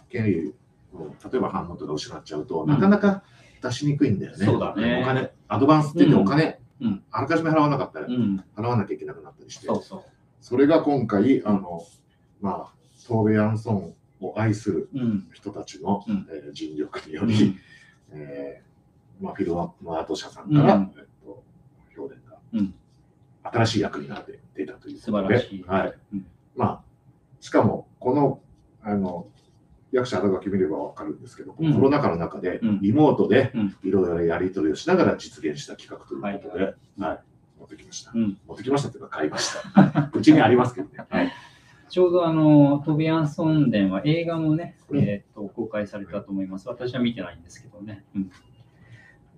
[0.10, 0.54] 権利
[0.94, 2.70] を例えば版元で失っちゃうと、うん。
[2.70, 3.24] なかなか
[3.62, 4.46] 出しにくいんだよね。
[4.46, 5.02] そうだね。
[5.02, 7.04] お金、アドバンスって言ってお金、うん。
[7.12, 8.44] あらかじめ払わなかったら、うん。
[8.56, 10.04] 払わなきゃいけなくなったりして、そうそ
[10.41, 11.82] それが今回、あの、
[12.41, 12.74] まあ、
[13.08, 14.89] トーベ・ヤンソンを愛する。
[15.34, 16.28] 人たちの、うん。
[16.30, 17.60] えー尽力により、うん。
[18.12, 18.74] えー
[19.19, 20.93] まあ、フィルマート社さんから、うん。
[20.97, 21.43] えっと、
[21.97, 22.73] 表伝が、うん。
[23.43, 25.63] 新しい役になって出たというとで、晴らしい。
[25.63, 25.93] はい。
[26.13, 26.25] うん。
[26.56, 26.82] まあ、
[27.39, 28.41] しかも、この、
[28.82, 29.28] あの、
[29.91, 31.73] 役者後書き見ればわかるんですけど、うん。
[31.73, 32.82] コロナ禍の中でうん。
[32.82, 33.75] リモートでうん。
[33.84, 37.17] いろいろやり取りをしながら実現した企画ということで、ははい。
[37.17, 37.60] い。
[37.60, 38.12] 持ってきました。
[38.13, 38.38] うん。
[38.47, 40.10] 持ってきましたっていうか買いました。
[40.13, 41.06] うちにありますけどね。
[41.10, 41.32] はい。
[41.88, 44.99] ちょうどあの、トビアンソン伝は映画もね、うん。
[44.99, 46.67] えーと公開されたと思います。
[46.67, 48.04] 私は見てないんですけどね。
[48.15, 48.32] うん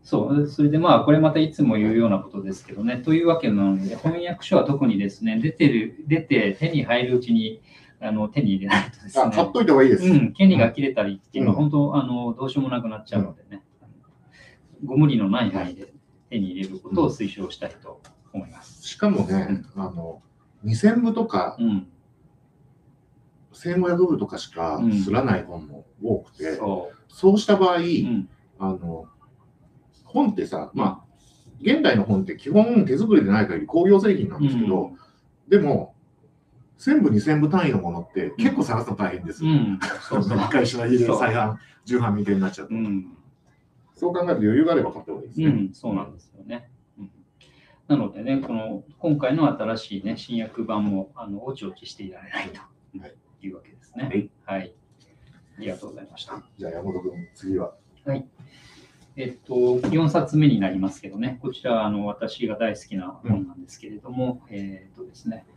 [0.07, 2.95] そう、それでまあ、これまたいつも言うようなことですけどね。
[2.95, 7.61] というわけなので、翻訳書は特にですね、出てる、出て手に入るうちに
[7.99, 10.05] あの手に入れないとですあ買っね、といた方がいいです。
[10.05, 11.69] うん、権利が切れたりっていうのはうん。
[11.69, 13.61] 本当、あのどうしようもなくなっちゃうのでね、
[14.85, 15.91] ご無理のない範囲で
[16.29, 18.87] 手に入れることを推奨したいと思います。
[18.87, 20.21] しかもね、あの、
[20.63, 21.87] 2000部とかうん、
[23.51, 27.79] 1500部とかしかすらない本も多くて、そそうした場合、
[28.57, 29.07] あの、
[30.07, 31.07] 本ってさ、まあ、
[31.61, 34.91] 現代の本って基本手作りでない限り工業製品なんですけど、
[35.47, 35.95] でも、
[36.79, 39.51] 1000部、2000部単位のものって結構探すの大変ですよ。
[39.51, 40.37] うん、そうそう。
[40.37, 42.75] 会社入れる再販、重版未定になっちゃうと。
[42.75, 43.07] うん、
[43.95, 45.47] そう考えると余裕があれば買った方がいいですね。
[45.47, 46.69] うん、そうなんですよね。
[46.99, 47.09] うん
[47.87, 54.03] なのでね、この今回の新しい、ね、新訳版もあのおちおちしていられないとはいいうわけですね。
[54.03, 54.29] はい。
[54.45, 54.73] はい。
[55.57, 56.43] ありがとうございました。
[56.57, 57.73] じゃあ山本君、次は。
[59.19, 65.47] えっと、4冊目になりますけどね、こちらはあの私が大好きな本なんですけれども、えっとですね、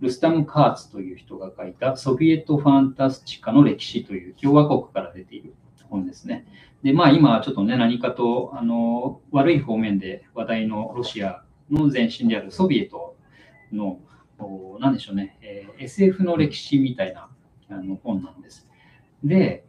[0.00, 5.54] ルスタム・カーツという人が書いたソビエト・ファンタスチカの歴史という共和国から出ている
[5.90, 6.46] 本ですね。
[6.82, 13.16] で、まあ今ちょっとね、何かとあの悪い方面で話題のロシアの前身であるソビエト
[13.70, 14.00] の、
[14.38, 17.28] おなんでしょうね、えー SF の歴史みたいな
[17.68, 18.66] あの本なんです。
[19.22, 19.66] で、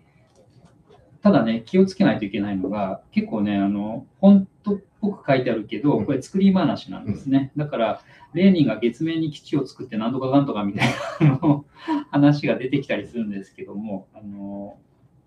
[1.25, 7.51] ただね、気をつけないといけないのが、結構ね、あの、本当っぽく書いてあるけど、これ作り話なんですね。
[7.57, 8.01] だから、
[8.35, 10.87] レーニンが月面に基地を作って何とかかんとかみたい
[11.21, 11.63] な
[12.11, 14.77] 話が出てきたりするんですけども、あの、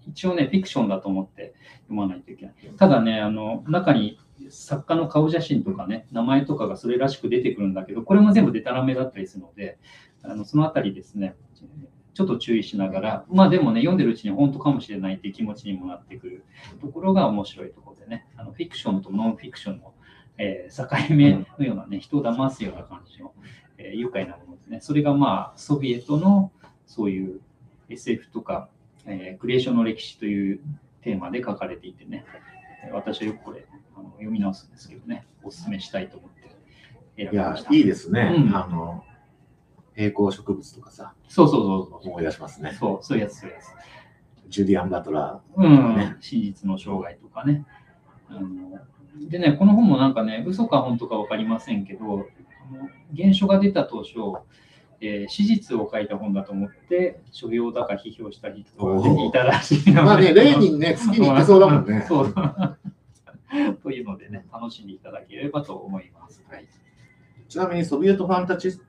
[0.06, 1.52] 一応ね、フィクションだと思って
[1.88, 2.54] 読まないといけない。
[2.76, 9.78] ただね、あの、中に作家の顔写真とかね、名前とかがそれらしく出てくるんだけど、これも全部デタラメだったりするので、
[10.22, 11.34] あのそのあたりですね、
[12.18, 16.44] ちょっと注意しながら、まあでもね、読んでるうちに本当かもしれないっていう気持ちにもなってくる
[16.80, 19.94] ところが面白いところでね、あのフィクションとノンフィクションの、
[20.36, 23.32] えー境目のようなね、人を騙すような感じの、
[23.76, 24.80] えー愉快なものですね。
[24.80, 26.50] それがまあ、ソビエトの
[26.88, 27.40] そういう
[27.88, 28.68] SF とか、
[29.06, 30.60] えークリエーションの歴史という
[31.02, 32.24] テーマで書かれていてね、
[32.84, 33.64] えー私はよくこれ
[33.96, 36.56] あの読み直すんですけどね、お勧めしたいと思って
[37.16, 37.72] 選いやびまし、た。
[37.72, 38.34] いいですね。
[38.36, 39.04] うんあの、
[39.98, 42.08] 平行植物とかさ、そうそうそうそう。
[42.10, 42.76] 思い出しますね。
[42.78, 43.66] そう、そういうやつ、そういうやつ。
[44.48, 47.66] ジュディアン・バトラうん、ね真実の生涯とかね。
[48.30, 48.78] あの
[49.28, 52.26] でね、この本もなんかね、嘘か本当か分かりませんけど、
[53.16, 54.14] 原書が出た当初、
[55.00, 59.90] えー史実を書いた本だと思って、所用だか批評した人が、いたらしい。
[59.90, 62.02] まあね、レーニンね、月に行ってそうだもんね。
[62.06, 62.32] そう。
[63.82, 66.44] というのでね、楽しんでいただければと思います。
[66.48, 66.68] はい。
[67.48, 68.80] ちなみにソビエトファンタジス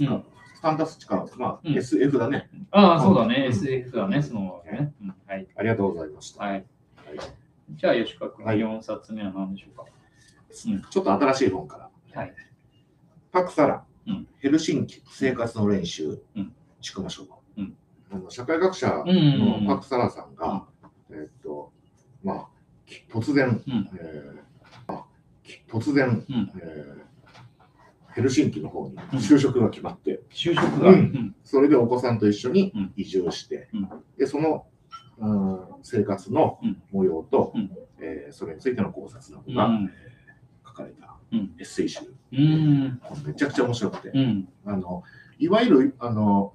[0.00, 0.24] うん
[0.64, 2.48] ファンタスチカ、まあ、うん SF だね。
[2.70, 4.94] ああ、そうだね、うん SF だね、そのね。
[5.02, 5.46] うんはい。
[5.56, 6.44] ありがとうございました。
[6.44, 6.64] はい。
[7.72, 9.84] じゃあ、吉川君、はい4冊目は何でしょうか？
[9.84, 12.20] うんちょっと新しい本から。
[12.20, 12.34] はい。
[13.30, 17.22] パクサラ、うんヘルシンキ生活の練習、うんちくま書
[17.56, 17.76] うん
[18.10, 20.64] あの社会学者うんうんうんのパクサラさんが、
[21.10, 21.72] えーっと、
[22.22, 22.46] まあ、
[22.86, 25.04] き突然、うんえーあ
[25.42, 26.93] き突然、うんえー
[28.14, 30.90] ヘルシンキの方に就職が決まって、就職が。
[30.90, 31.34] ううんん。
[31.44, 34.66] それでお子さんと一緒にうん移住して、うんでその、
[35.18, 39.78] うん生活のうん模様と、うんえーそれについての考察などが、
[40.66, 42.00] 書かれたうんエッセイ集、
[42.32, 43.00] うん。
[43.26, 44.48] めちゃくちゃ面白くて、うん。
[44.64, 45.02] あの
[45.38, 46.52] いわゆるあの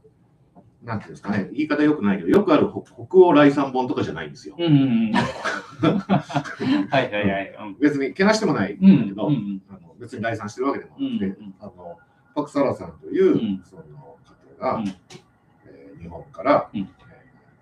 [0.84, 4.56] なんていうんですかね言い方よくないけどよくある北北欧来賛本とかじゃないんですよ。
[4.58, 4.66] うん。
[4.66, 5.12] うん。
[6.90, 7.56] はいはいはい。
[7.62, 11.56] うん別にけなしてもないんうんだけど、うんあの別に来賛してるわけでもなくて、うんうん。
[11.60, 11.98] あの
[12.36, 13.64] パク・サラさんという、うん。
[13.64, 14.18] その方
[14.60, 14.88] が、うん。
[15.66, 16.80] えー日本から、うん。
[16.82, 16.88] えー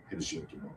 [0.10, 0.70] ヘルシンキの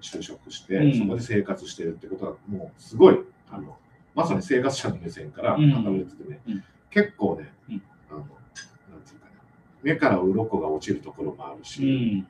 [0.00, 0.98] 就職して、うん。
[0.98, 3.18] そこで生活してるってことはもうすごい
[3.50, 3.76] あの
[4.14, 5.82] まさに生活者の目線からうん。
[5.82, 6.64] 語られててね、うん。
[6.90, 7.82] 結構ね、うん。
[8.10, 9.32] あのなんていうかな
[9.82, 12.26] 目から鱗が落ちるところもあるうし、ん。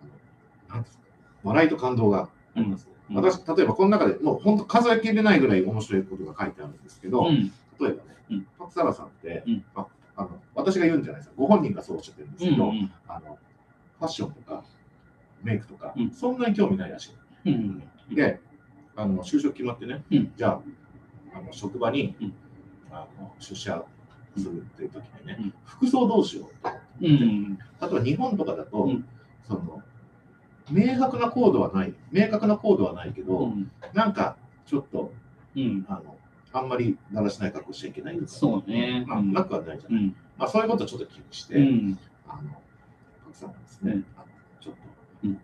[0.00, 1.00] あのなんていうか
[1.44, 2.92] 笑いと感動がありますね。
[3.10, 7.52] うん私、例えばこの中でもう本当数えきれないぐらい面白いことが書いてあるんですけど、うん。
[7.80, 7.94] 例えばね、
[8.30, 12.92] うんパクサラさんって、うんああの私が言うんじゃないですか、ご本人がそうおっしゃってるんですけど、うん。
[13.08, 13.38] あの
[13.98, 14.62] ファッションとか
[15.42, 17.10] メイクとか、うんそんなに興味ないらし
[17.44, 17.82] うん。
[18.10, 18.14] い。
[18.14, 18.38] で、
[18.94, 20.60] あの就職決まってね、うんじゃあ
[21.38, 22.34] あの職場に、うん
[22.92, 23.84] あの出社
[24.36, 26.70] するっていう時にね、うん服装どうしようと。
[27.02, 27.56] うん。
[27.56, 29.04] 例えば日本とかだと、うん
[29.48, 29.82] その
[30.70, 33.70] 明確なコードはない、明確なコードはないけど、うん。
[33.92, 35.12] なんかちょっと
[35.56, 35.84] うん。
[35.88, 36.16] あの
[36.52, 39.04] あんまりだらしない格好しちゃいけないそうね。
[39.06, 40.02] まあ、なくはないじゃない。
[40.02, 40.16] うん。
[40.36, 41.98] まあ、そういうことをちょっと気にして、うん。
[42.28, 42.50] あの、
[43.24, 44.26] たくさんですね、うんあの
[44.60, 44.80] ちょっと、
[45.24, 45.40] うん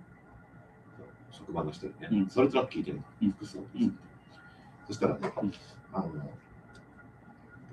[1.31, 3.99] 職場の人にね、うんそれとなく聞いてみた、うん服装、うん
[4.87, 5.53] そしたらね、うん
[5.93, 6.09] あの、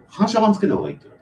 [0.08, 1.18] 反射板つけた方がいいって言わ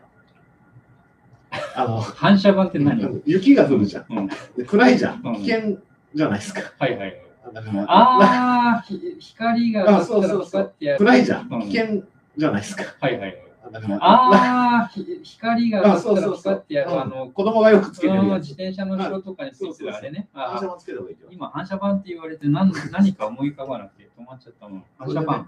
[1.55, 1.81] れた。
[1.81, 3.21] あの、 反射板って何？
[3.25, 4.29] 雪が降るじゃん。
[4.67, 5.77] 暗いじゃん危険
[6.13, 6.61] じゃないですか。
[6.79, 7.21] はいはい。
[7.53, 11.47] だからああ、ひ光があそうそうそう暗いじゃん。
[11.51, 12.03] うん危険
[12.37, 12.83] じゃないですか。
[12.99, 13.37] はいはい。
[13.71, 18.49] だからああ、ひ光があそうそうそうあの、子供がよくつけてるうんやつ。
[18.49, 20.27] 自転車の後ろとかについてるあれね。
[20.33, 24.83] 反射板つけた方がいい今、反射板って言われて何何か思い浮かばなくて止まっちゃったもん。
[24.97, 25.45] 反射板。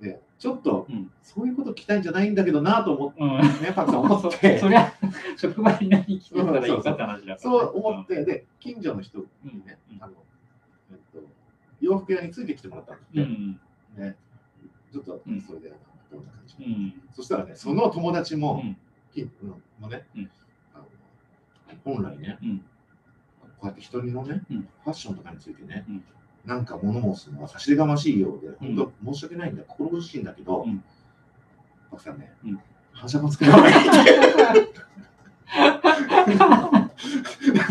[0.00, 3.30] たで、ちょっと、うんそういうこと聞きたいんじゃないんだけどなと思って、うん。
[3.32, 4.92] うんね、パクさん思そって そ、りゃ、
[5.36, 7.36] 職場に何着てたらいいかって話だからね。
[7.38, 10.14] そう思って、で、近所の人にね、うんあの、
[10.92, 11.26] えっと、
[11.80, 13.22] 洋服屋についてきてもらったんですね。
[13.22, 14.02] うん。
[14.02, 14.16] ね
[14.92, 15.72] ちょっとうん、それで、
[16.10, 16.72] どんな感じうん。
[16.72, 17.02] うん。
[17.12, 18.76] そしたらね、その友達も、うん。
[19.16, 19.30] 近
[19.80, 20.30] のね、うん
[20.74, 20.84] あの
[21.84, 22.64] 本来ね、うん
[23.58, 26.04] こうやって人のね、うんファッションとかについてね、うん
[26.46, 28.76] なんか物申すのは差し出がましいようで、うん。
[28.76, 30.82] 本当申し訳ないんだ、心苦しいんだけど、うん。
[31.90, 32.60] パクさんね、うん。
[32.92, 33.82] 反射板つけた方がいいっ
[34.66, 34.76] て。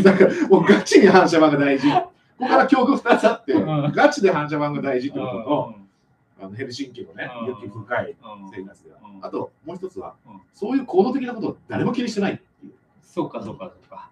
[0.04, 1.90] だから、もうガチに反射板が大事。
[1.90, 3.92] ここから境遇2つあって、うん。
[3.94, 6.46] ガチで反射板が大事ってことと、うん。
[6.46, 8.50] あのヘルシンキのねうん、雪深いうん。
[8.52, 8.98] 生活では。
[9.02, 9.26] うん。
[9.26, 12.74] あと、もう一つはうん、そういう行動的なことを誰も気にしてないっていう。
[13.02, 14.12] そうか、そうか、そうか。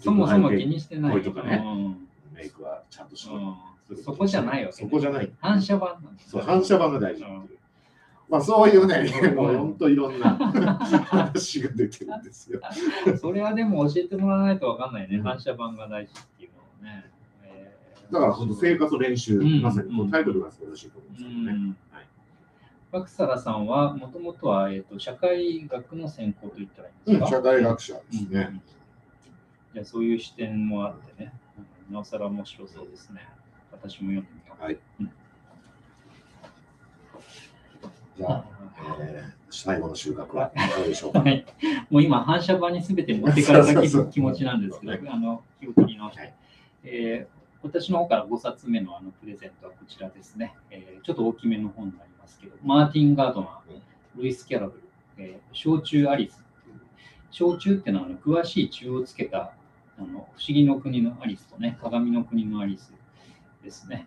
[0.00, 1.22] そもそも気にしてない。
[1.22, 1.42] か
[2.34, 3.56] メイクはちゃんとしろ。
[3.90, 5.30] うんそこじゃないわけねそこじゃない。
[5.40, 7.24] 反射板なんですそう、よ反射板が大事。
[8.28, 10.30] まあそういうね、もう本当いろんな
[11.04, 12.60] 話が出てるんですよ。
[13.20, 15.16] それはでも教えてもらわないとわかんないね。
[15.16, 17.04] うん反射板が大事っていうのをね。
[17.44, 21.52] えーだから本当生活練習、うんまさにこうタイトルが素晴らしいと思うんですうけどね。
[21.52, 22.06] んはい
[22.90, 28.48] バクサラさんはもともとは、えー、と社会学の専攻と言ったらいいんですか、社会学者ですね。
[28.52, 28.62] うん
[29.74, 31.32] じゃあそういう視点もあってね、
[31.90, 33.26] なおさら面白そうですね。
[33.88, 34.62] 私も読んでみよう。
[34.62, 34.78] はい。
[35.00, 35.10] うん。
[38.16, 38.44] じゃあ、
[39.00, 41.20] えー最後の収穫はどうでしょうか？
[41.20, 41.46] はい、
[41.88, 46.34] もう今、反射板にすべて持ってかれたそうそうそう気気持ちなんですけそうど、あの直して、はい。
[46.82, 54.82] えー私の方から5冊目のあのプレゼントはこちらですね、えーちょっと大きめの本になりますけど、マーティン・ガードナー、ルイス・キャラブル、
[55.18, 56.42] えー焼酎アリス。
[57.30, 59.52] 焼酎っていうのはあの詳しい中をつけた
[59.98, 62.92] あの不思議の国のアリスとね、鏡の国のアリス
[63.64, 64.06] ですね。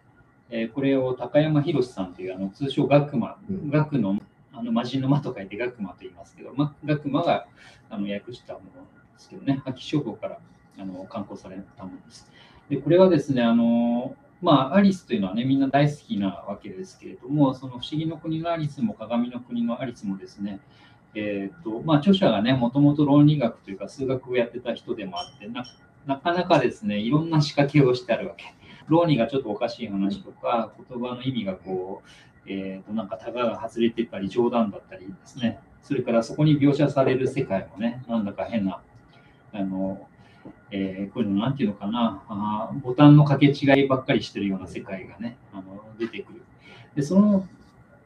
[0.49, 4.17] えーこれを高山博さんというあの通称学魔、うん学の
[4.53, 7.45] あの魔人の間と書いて学魔と言いますけど、ま、学魔が
[7.89, 10.39] あの訳したものですけどね、秋書房から
[10.79, 12.31] あの刊行されたものです。
[12.69, 20.59] で、これはですね、あの、まあ、アリスというのはね、みんな大好きなわけですけれども、その不思議の国のアリスも鏡の国のアリスもですね、
[21.15, 25.65] えーとまあ、著者がね、もともと論理学というか数学をやってた人でもあってな、
[26.05, 28.53] なかなかですね、いろんな仕掛けをしてあるわけ。
[28.87, 32.09] 論理がちょっとおかしい話とか、言葉の意味がこう、
[32.49, 38.81] えーとなんかタガが外れてたり、冗談だったりですね、それからそこに描写される世界もね、なんだか変な、
[39.53, 40.07] あの、
[40.71, 46.41] えーこういうのなんていうのかなあ、ボタンの掛け違いばっかりしてるような世界がね、あの出てくる。
[46.95, 47.45] で、その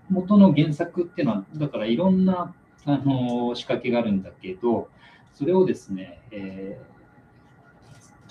[0.09, 2.53] 元の原作っていうのは、だからいろんな
[2.85, 4.89] あの仕掛けがあるんだけど、
[5.33, 6.90] それをですね、えー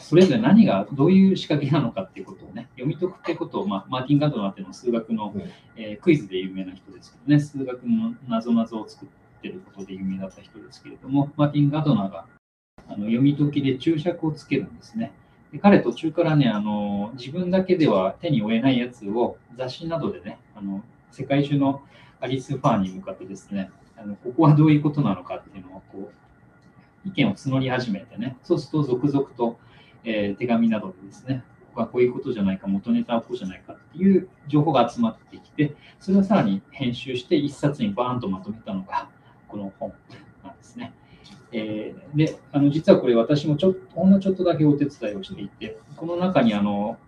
[0.01, 5.43] それぞれ何がどういう仕掛けなのかっていうことをね、読み解くってことを、まあ、マーティン・ガードナーっていうのは数学の、うん
[5.77, 9.09] えークイズで有名な人ですけどね、数学の謎々を作っ
[9.43, 12.27] てることで有名だった人ですけれども、マーティン・ガードナーが
[12.89, 15.13] あの読み解きで注釈をつけるんですね。
[15.53, 21.83] で彼途中からねあの、自分だけでは手に負えないやつを雑誌などでね、あの世界中の
[22.21, 26.11] アリスファンに向かってですね、あのここはどういうことなのかっていうのをこ
[27.05, 29.59] う意見を募り始めてね、そうすると続々と、
[30.05, 39.09] えー手紙などでですね、ここはこういうことじゃないか、元ネタはこうじゃないかっていう情報が集まってきて、それをさらに編集して一冊にバーンとまとめたのが
[39.49, 39.93] この本
[40.45, 40.95] なんですね。
[41.53, 46.99] えーで、あの実はこれ私もちょっとほんのちょっとだけお手伝いをしていて、この中にあの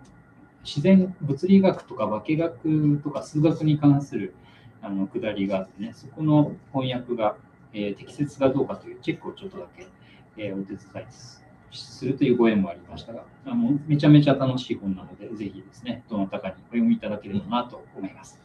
[0.64, 4.34] 自然物理学とか化学とか数学に関する
[4.80, 7.36] あのくだりがあってね、そこの翻訳が、
[7.72, 9.86] えー適切かどうかというチェックをちょっとだけ、
[10.36, 18.40] えーお手伝いですするというご縁もありましたが、あのめちゃめちゃ楽しい本なので、ぜひですね、どなたかにお読みいただければなと思います。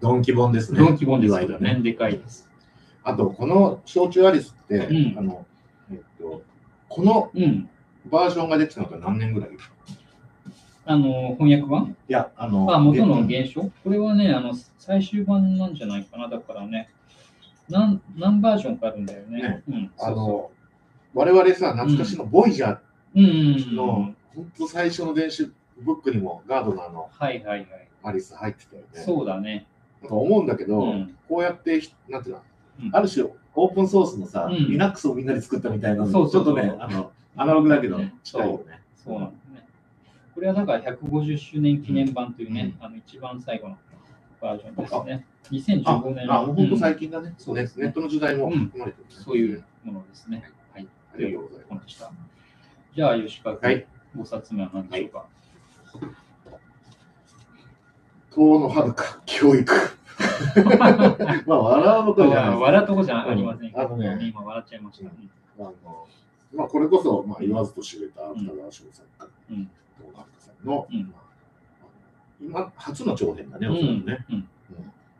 [0.00, 0.78] ドンキ本ですね。
[0.78, 2.48] ドンキ本ですけどね、でかいです。
[3.02, 5.46] あと、この焼酎アリスって、うんあの、
[5.90, 6.42] えっと、
[6.88, 7.68] このうん。
[8.06, 9.50] バージョンが出てたのが何年ぐらい？
[9.50, 9.52] い
[10.86, 11.94] あの、翻訳版？
[12.08, 13.60] や、あの、あ、元ので原書？
[13.60, 16.26] これはね、あの、最終版なんじゃないかな？
[16.28, 16.88] だからね、
[17.68, 19.42] 何何バージョンかあるんだよね。
[19.42, 19.90] ねうん。
[20.00, 20.50] あの、
[21.14, 24.16] 我々さ、懐かしのボイジャーの、うん。
[24.34, 27.88] 本当最初の電子ブックにもガードナーのはいはいはい。
[28.02, 29.02] アリス入ってたよね。
[29.04, 29.66] そうだね。
[30.00, 32.42] なんか思うんだけど、うんこうやってひ、なんていうの、
[32.82, 38.80] うんある種、オープンソースのさ、うん Linux をみんなで作ったみたいなの、そうちょっとね、あの、アナログだけど、近いよね。
[38.94, 39.66] そうなんですね。
[40.34, 43.78] これはだから150周年記念版というね、あの一番最後の
[44.40, 45.26] バージョンですね。
[45.44, 47.34] あ、2015年あもう本当うん最近だね。
[47.36, 50.50] そうですねネットの時代もうん含まれてるね、そういうものですね。
[51.14, 51.24] はい。
[51.24, 52.12] ありがとうございました。
[52.94, 53.86] じゃあ、吉川君、はい。
[54.16, 55.26] 5冊目は何でしょうか？
[58.30, 58.94] 遠野遥
[59.26, 59.74] 教育。
[61.46, 64.18] まあ、笑うことじゃない笑うとこじゃありませんあのね。
[64.20, 65.10] 今笑っちゃいました。
[65.58, 65.66] うん。
[65.66, 66.06] あの
[66.54, 69.56] まあ、これこそ、まあ、言わずと知れた芥川賞作家、うん。
[69.56, 71.14] 遠野遥さんの、うん。
[72.50, 74.26] まあ今、初の長編だね、うおそらくね。
[74.28, 74.34] ん。
[74.34, 74.48] うん。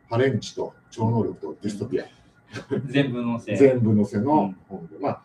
[0.09, 2.05] ハレンチと超能力とディストピア、
[2.85, 3.57] 全部のせい。
[3.57, 5.21] 全部のせの本で、まあ、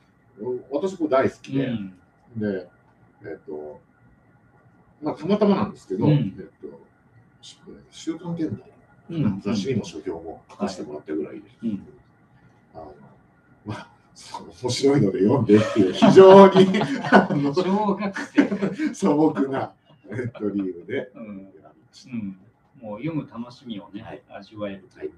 [0.70, 1.98] 私、これ大好きで、うん。
[2.36, 2.68] で、
[3.22, 3.80] えっ、と、
[5.02, 6.12] まあ、たまたまなんですけど、うん。
[6.12, 6.80] えっ、と、
[7.40, 7.58] し
[7.90, 9.40] 週刊現代、うん。
[9.40, 11.86] 雑誌にも書評も書かせてもらったぐらいで、うん。
[12.74, 12.94] あの、
[13.64, 13.90] まあ、
[14.62, 16.66] 面白いので読んでっていう、非常に
[17.12, 19.72] あの小学生、素朴な、
[20.10, 21.52] えっと、理由でうん。
[22.06, 22.38] うん、
[22.80, 24.22] もう読む楽しみをね、はい。
[24.28, 25.12] 味わえるという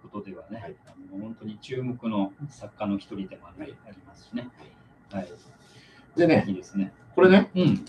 [0.00, 3.74] ことではね、はいあの本当に注目の作家の一人でもあり,、
[4.06, 4.48] ますしね。
[5.10, 5.28] はい。
[6.16, 6.92] でねいいですね。
[7.14, 7.84] これね、うん。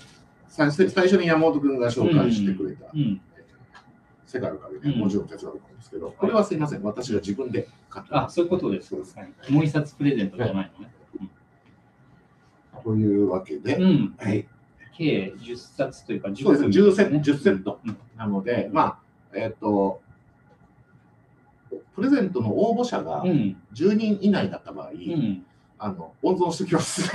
[0.47, 3.22] 最最初に山本君が紹介してくれた、うん。
[4.26, 8.26] 世界の壁ね、うんもちろん哲学なんですけど、これはすいません、私が自分で買った。
[8.26, 8.95] あ、そういうことです。
[8.95, 10.93] はいもう一冊プレゼントじゃないのね。
[12.84, 14.16] というわけで、うん。
[14.18, 14.47] はい、
[14.97, 18.99] 計10冊というか10そうですね、10セット、ね10セットうんなので、まあ、
[19.34, 20.01] えっ、と、
[21.96, 23.58] プレゼントの応募者がうん。
[23.74, 25.46] 10人以内だった場合、うん。
[25.78, 27.12] あの温存しておきます。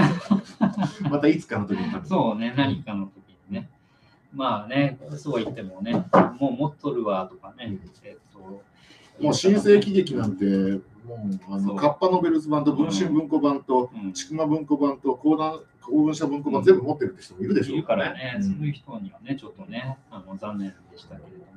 [1.09, 3.71] またいつかの時にそうね、何かの時にね。
[4.35, 6.05] まあね、そう言ってもね、
[6.39, 7.79] もう持っとるわとかね。
[8.03, 11.15] えっと、もう新世紀劇なんて、も
[11.49, 21.56] うあのカッパノベルズ版と文春文庫版と、うん、ちくま文庫版と講談公文社文庫版全部持ってるって人もいるでしょいうるからね、そういう人にはね、ちょっとね、あの残念でしたけれども。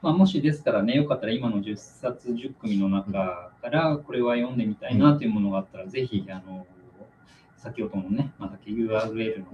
[0.00, 6.66] まあ、もしですからね、よかったら今の10冊10組の中から、これは読んでみたいなというものがあったら、ぜひ、あの、
[7.56, 9.46] 先ほどのね、まだけ URL の、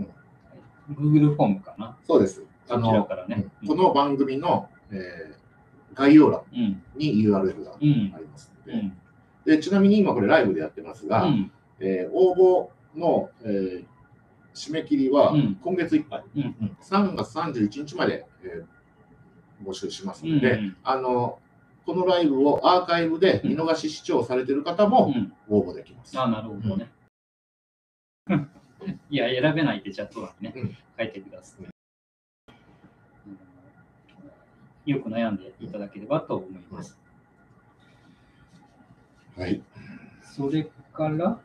[0.92, 2.45] Google フォームかな、そうです。
[2.68, 3.47] あそちらのからね。
[3.66, 5.45] この番組の、えー
[5.95, 8.97] 概要欄うん、に URL があうん、りますので,、うん、
[9.47, 13.84] で、ちなみに今これライブでやってますが、うん、えー応募の、えー
[14.55, 15.59] 締め切りはうん。
[15.64, 16.42] 今月いっぱい、うん。
[16.42, 18.74] うん3月31日まで、えー
[19.64, 21.38] 募集しますうん、ので、あの
[21.86, 26.18] このライブをアーカイブで見逃し視聴されている方うもん、応募できます。
[26.18, 26.90] あ、なるほどね。
[29.10, 31.64] いや、選べないってチャット欄にね、うん書いてください。
[31.64, 31.70] うん
[34.86, 36.98] よく悩んでいただければと思います。
[39.34, 39.62] はい。
[40.22, 41.38] それから、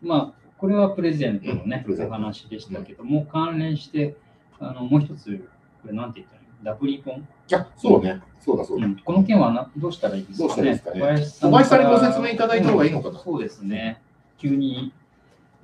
[0.00, 4.16] まあ、これはプレゼントのね、お話でしたけども、関連して、
[4.60, 5.46] あのもう一つ、
[5.82, 6.64] これなんて言ったらいいの？
[6.64, 8.20] ダブリポン、あ、そうね。
[8.40, 8.86] そうだそうだ。
[8.86, 14.00] うんこの件はなどうしたらいいですかねどうしたらいいですかね小林小林さんにご説明いただいた方がいいのかなうんそうですね。
[14.38, 14.92] 急に、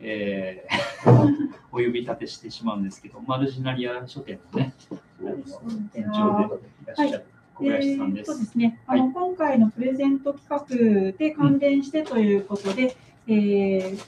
[0.00, 1.00] えー
[1.72, 5.30] お呼び立てしてしまうんですけど、マルジナリア書店のね、あの
[5.92, 7.24] 店長でいらっしゃる
[7.54, 8.30] 小林さんです。
[8.30, 8.80] えーそうですね。
[8.86, 12.96] あの、今回のプレゼント企画で関連してということで、
[13.28, 13.98] えー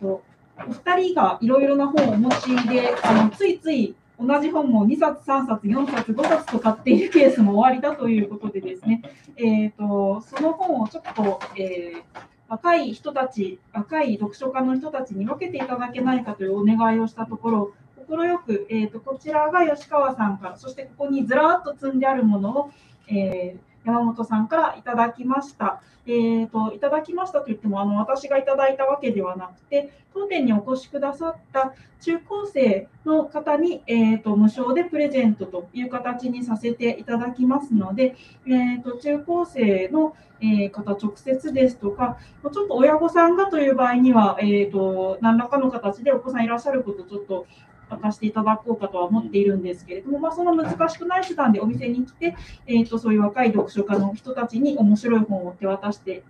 [0.00, 0.22] と
[0.60, 9.02] お二人がいろいろな本をお持ちで、あのついつい同じ本も2冊、3冊、4冊、5冊と買っているケースも終わりだということでですね、
[9.36, 12.02] えー、とその本をちょっと、えー
[12.48, 17.72] 若い人たち、若い読書家の人たちに分けていただけないかというお願いをしたところ、
[18.08, 22.70] 快く、えー、とこちらが吉川さんから、そしてここにずらーっと積んであるものを、
[23.06, 25.80] えー山本さんからいただきました。
[26.08, 38.16] えー、といただきましたといってもあの私がいただいたわけではなくて当店にお越しくださった中高生の方に、えー、と無償でプレゼントという形にさせていただきますので、
[38.46, 47.48] えー、と中高生の、え方直接ですとかちょっと親御さんがという場合には、えー、と何らかの形でお子さんいらっしゃることちょっと
[47.90, 52.36] 明かしていただこうかとは思っているんですけれども、まあ、その難しくない手段でお店に来て、
[52.66, 56.22] えー、とそういう若い読書家の人たちに面白い本を手渡して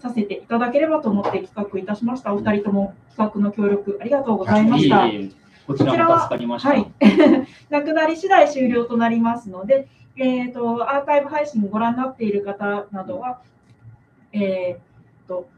[0.00, 2.32] させていただければと思って企画いたしました。
[2.32, 5.06] お二人とも企画の協力ありがとうございました。
[5.06, 5.30] え
[5.66, 6.70] こちらも助かりました。
[6.70, 6.90] はい、
[7.68, 9.86] なくなり次第終了となりますので、
[10.16, 13.40] えー、とアーカイブ配信ご覧になっている方などは、
[14.32, 15.57] えー、とと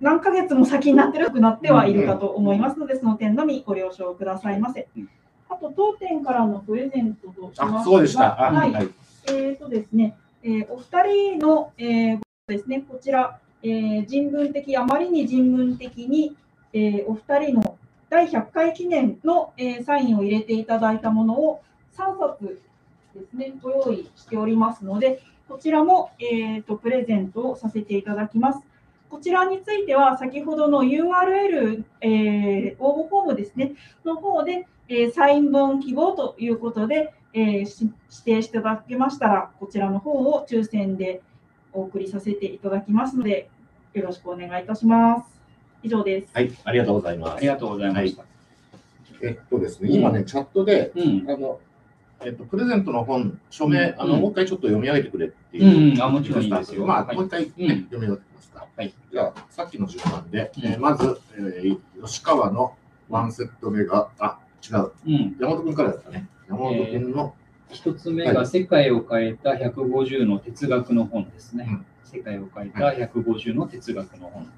[0.00, 5.08] 何ヶ月も先になってるくなってはいるかと思いますので、その点のみご了承くださいませうん。
[5.48, 8.40] あと、当店からのプレゼントとしまそうでした。
[8.48, 8.88] あはいはい。
[9.28, 11.02] えーとですね、えーお二
[11.36, 16.36] 人の、えーですね、こちら、えー人文的、あまりに人文的に、
[16.72, 21.62] えーお二人の第100回記念の、えーサインを入れていただいたものを
[21.96, 22.60] 3冊
[23.14, 28.60] ですね、ご用意しておりますので、こちらも、えーとプレゼントをさせていただきます。
[29.08, 33.72] こちらについては、先ほどの URL、えー応募フォームですね、
[34.04, 37.92] の方で、えーサイン本希望ということで、えーし指
[38.24, 41.22] 定していただけましたら、こちらの方を抽選で
[41.72, 43.48] お送りさせていただきますので、
[43.94, 45.40] よろしくお願いいたします。
[45.82, 46.28] 以上です。
[46.34, 47.46] はい、ありがとうございますあり。
[47.46, 48.24] がとうございました。
[49.22, 51.30] えっとですね、今ね、チャットで、うん。
[51.30, 51.58] あの、
[52.24, 55.94] えっと、プレゼントの本、署名、あの、うんもう一回ちょっと読み上げてくれってうんいう。
[55.94, 58.66] うんあもちろんいいですよまあ、はいもう一回、ねうん読み上げてみますか。
[58.76, 58.94] はい。
[59.12, 62.74] じゃあ、さっきの順番で、うんえーまず、えー吉川の
[63.08, 64.38] ワンセット目が、あ、
[64.68, 64.92] 違う。
[65.06, 65.36] うん。
[65.38, 66.26] 山本君からだったね。
[66.48, 67.34] 山本君の、
[67.70, 71.66] 一つ目がはい世界を変えた150の哲学の本ですね。
[71.68, 74.42] うん世界を変えた150の哲学の本。
[74.42, 74.48] うん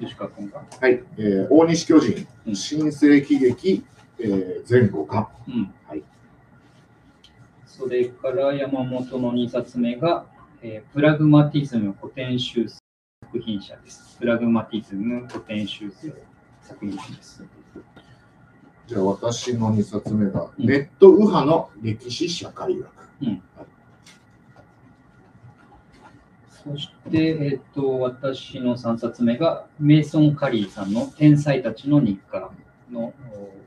[0.00, 0.62] 吉川君が？
[0.80, 3.84] はい、えー大西巨人、うん新世紀劇、
[4.18, 5.28] えー前後巻。
[5.48, 5.74] うん。
[5.86, 6.02] はい。
[7.80, 10.26] それから山本の2冊目が、
[10.60, 12.78] えープラグマティズム古典修正
[13.24, 14.18] 作品者です。
[14.20, 16.12] プラグマティズム古典修正
[16.60, 17.42] 作品者です。
[18.86, 22.86] じゃあ私の2冊目が、うんネット右派の歴史社会学。
[26.62, 32.50] そして、えっと、私の3冊目が、メイソン・カリーさんの天才たちの日課
[32.90, 33.59] のお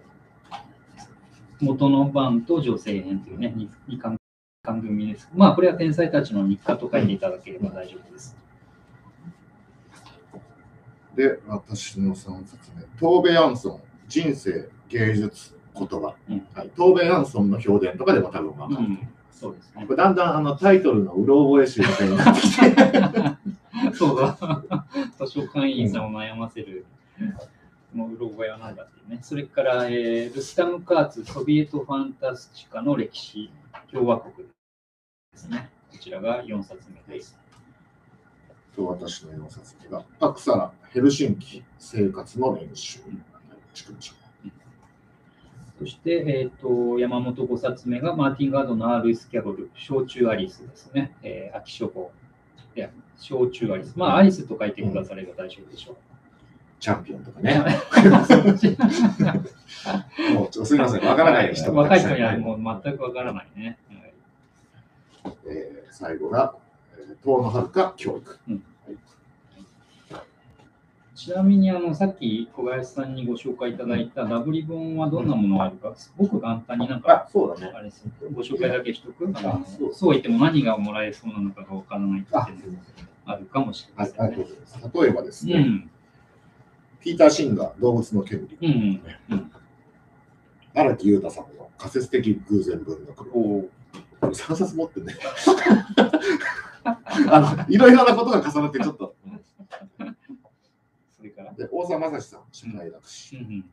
[1.64, 4.18] 元の版と女性編というね、2, 二巻
[4.66, 5.30] 巻組です。
[5.34, 8.38] まあ、これは天才たちの日課と書いていただければ大丈夫です。
[11.16, 16.16] で、私の3冊目、トーベ・ヤンソン、人生、芸術、言葉。
[16.30, 18.88] うんはい、トーベ・ヤンソンの評伝とかでも多分分かる。
[18.88, 22.76] うん、そうですねだんだんあのタイトルのうろ覚え集みたいになってきて、
[23.94, 24.38] そうだ。
[25.18, 26.86] 図書館員さんを悩ませる、
[27.94, 29.20] もううろ覚えはなんだっていうね。
[29.22, 33.52] それから、えールスタム・カーツ、ソビエト・ファンタスチカの歴史
[33.92, 34.54] 共和国で
[35.36, 35.70] すね。
[35.92, 37.38] こちらが4冊目です。
[38.76, 43.00] と私の4冊目が、アクサラ、ヘルシンキ、生活の練習。
[45.80, 51.16] そして、えー、と山本5冊目がマーティン・ガードナー・ルイス・キャロル、焼酎アリスですね。
[51.24, 52.12] えー、秋書房
[52.76, 53.94] で焼酎アリス。
[53.96, 56.13] まあ、アリスと書いてくだされば大丈夫でしょう。
[56.84, 57.54] チャンピオンとかね。
[57.54, 57.60] ね
[60.36, 63.78] もうちょっとすみません、わからない人が若い人にはもう全くわからないね。
[63.88, 63.94] は
[65.32, 66.56] いえー最後が、
[66.98, 68.38] えー遠野遥教育。
[71.16, 77.72] ちなみにあのさっき小林さんにご紹介いただいたダブリ本はどんなものがあるか、すごく簡単になんか、あ、そうだね。
[77.74, 77.90] あれ
[78.34, 79.32] ご紹介だけしとく？
[79.36, 82.52] あそうそう言っても何がもらえそうなのかがわからないっていうあ、のが
[83.28, 84.46] あるかもしれまはい、せんね。
[84.94, 85.90] 例えばですね、うん。
[87.04, 88.58] ピーター・シンガー、動物の権利。
[88.62, 89.52] うんうん。
[90.74, 93.38] 荒木裕太さんの仮説的偶然文学。
[93.38, 93.68] おー
[94.22, 95.14] これ3冊持ってね。
[97.30, 99.16] あのいろいろなことが重なってちょっと。
[101.18, 101.54] それから。
[101.54, 103.36] で大沢雅史さん、社会学史。
[103.36, 103.66] うん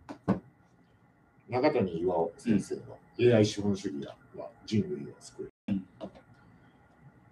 [1.48, 4.16] 中谷岩尾先生の AI 資本主義は
[4.66, 5.50] 人類を救う。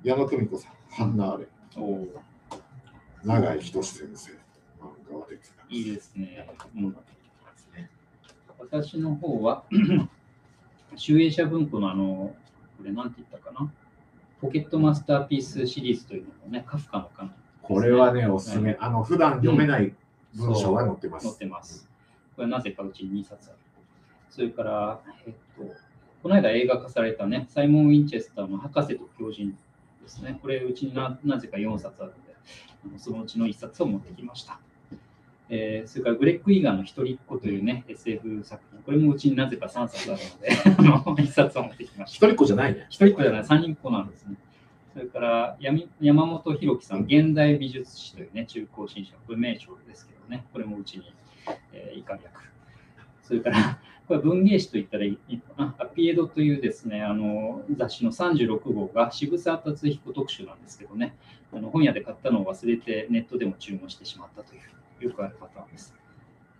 [0.03, 1.83] 矢野久美子さん、ハンナ・アーレンうん。
[1.83, 2.09] おー
[3.25, 4.38] 永井均先生。
[5.71, 6.49] いいですね。
[6.77, 6.97] うん。
[8.59, 9.65] 私の方は、
[10.97, 12.35] 集英社文庫のあの、
[12.77, 13.71] これなんて言ったかな？
[14.41, 17.35] ポケットマスターピースシリーズというのをね、カフカのかな。
[17.63, 18.75] これはね、おすすめ。
[18.75, 19.95] はあの、普段読めない
[20.35, 21.27] 文章が載ってます。
[21.27, 21.89] 載ってます。
[22.37, 23.59] これなぜかうちに2冊ある。
[24.31, 25.75] それから、えっと、
[26.23, 29.57] この間映画化されたね、サイモン・ウィンチェスターの博士と狂人で
[30.07, 30.39] すね。
[30.41, 32.37] これうちにななぜか4冊あるので、
[32.85, 34.61] あのそのうちの1冊を持ってきました。
[35.51, 38.83] えーそれからグレッグ・イーガンの一人っ子というね、SF 作品。
[38.83, 42.27] これもうちになぜか3冊あるので、 あの1冊を持ってきました。
[42.27, 42.87] 一人っ子じゃないね。
[42.91, 44.37] 一人っ子じゃない、三人っ子なんですね。
[44.93, 51.05] それから闇山本博樹さん、現代美術史というね、中高新書、これ名著ですけどね、これもうちに、
[51.73, 52.23] えー、以下略。
[53.23, 53.79] それから、
[54.09, 61.15] これ文芸誌と言ったらいいのかな、アピエドというですね、あの雑誌の36号が渋沢達彦特集なんですけどね、
[61.53, 64.61] あの本屋で買ったのを忘れてネットでも注文してしまったという、
[65.01, 65.95] よくあるパターンです。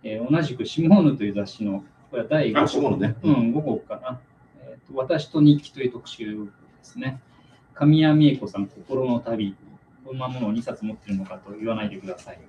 [0.03, 3.15] えー同じく、シモーヌという雑誌の、これは第5あ、シモーヌね。
[3.23, 4.19] うん、5号かな。
[4.61, 7.19] えーと私と日記という特集ですね。
[7.73, 9.55] 神谷美恵子さん、心の旅。
[10.05, 12.39] こんなものを2冊持ってるのかと言わないでください。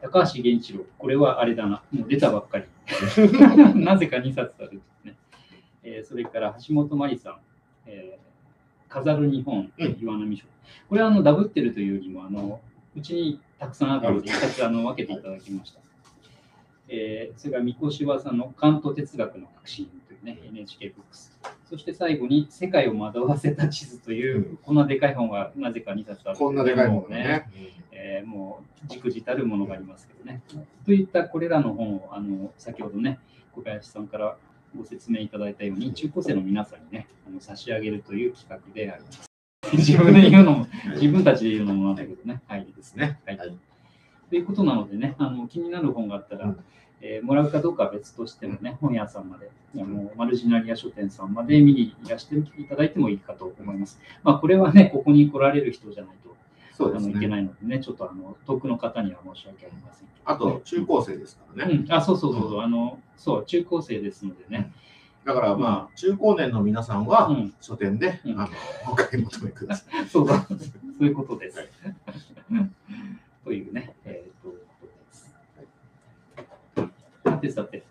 [0.00, 1.82] 高橋源一郎、これはあれだな。
[1.92, 2.64] もう出たばっかり。
[3.84, 5.14] なぜか2冊ある、ね
[5.82, 7.36] えーそれから橋本真理さん、
[7.86, 8.28] えー
[8.88, 10.46] 飾る日本、うん岩波書。
[10.88, 12.60] これはあのダブってるというよりも、あの
[12.96, 15.80] うちにたくさんあるので、1冊あの分けていただきました。
[16.88, 21.38] えーそれから三越柴さんの関東哲学の革新というね、NHK ブックス。
[21.68, 27.50] そして最後に世界を惑わせた地図という、うんこんなでかい本がなぜか2冊あるこんなでかいものうね。
[27.92, 30.42] えーもう、じくじたるものがありますけどね。
[30.86, 33.18] といったこれらの本を、あの先ほどね、
[33.52, 34.36] 小林さんから
[34.76, 39.27] ご説明いただいたように、中高生の皆さんにね、あの差し上げるという企画であります。
[39.76, 42.42] 自分で言うのも、自分たちで言うのもなんだけどね。
[42.46, 42.66] はい。
[42.76, 43.18] ですね。
[43.26, 43.56] はいはい
[44.30, 46.58] ということなのでね、あの気になる本があったら、うん
[47.00, 54.00] えーもらうかどうかは別としてもね、本屋さんまで、あのマルジナリア書店さんまで見にいらしていただいてもいいかと思います。
[54.22, 56.36] まあ、これはね、ここに来られる人じゃないと
[56.72, 57.28] そうですあのいけね。
[57.28, 60.08] ないのでね、ちょっとあの遠くの方には申し訳ありません。
[60.24, 61.84] あと、中高生ですからね。
[61.86, 64.72] うん、あ、そうそうそうそう、あの、そう、中高生ですのでね。
[65.28, 68.48] だからまあ、中高年の皆さんはうん、書店で、うんあの
[68.90, 70.04] お買い求めください。
[70.08, 70.54] そうだ、そ
[71.00, 71.58] ういうことです。
[71.58, 71.68] はい
[73.44, 75.36] というね、えっ、と、ことです。
[77.24, 77.82] さてさて、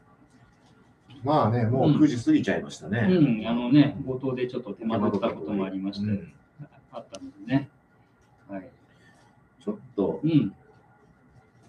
[1.24, 3.08] まあね、もう9時過ぎちゃいましたね。
[3.08, 6.34] うん、あのね、冒頭でちょっと手間取ったこともありまして、うん
[6.92, 7.70] あったのでね。
[8.50, 8.68] はい。
[9.64, 10.56] ちょっとうん、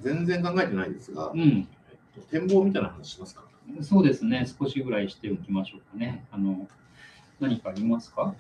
[0.01, 1.35] 全然考えてないですが、
[2.31, 3.48] 展望みたいな話しますか？
[3.83, 6.25] そうですね、少しぐらいしておきましょうかね。
[6.33, 6.67] あの
[7.41, 8.35] 何かありますか？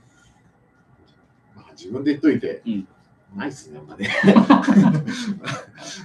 [1.55, 2.89] まあ、自分で言っといて、うん。
[3.37, 4.09] ないっすね、まだね。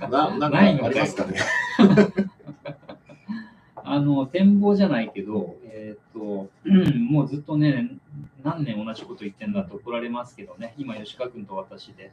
[0.11, 1.39] ななんかありますかね？
[3.85, 7.91] あの展望じゃないけど、えっ、と、う んもうずっとね、
[8.43, 12.11] 何年同じこと言ってんだと怒られますけどね、今、吉川君と私で、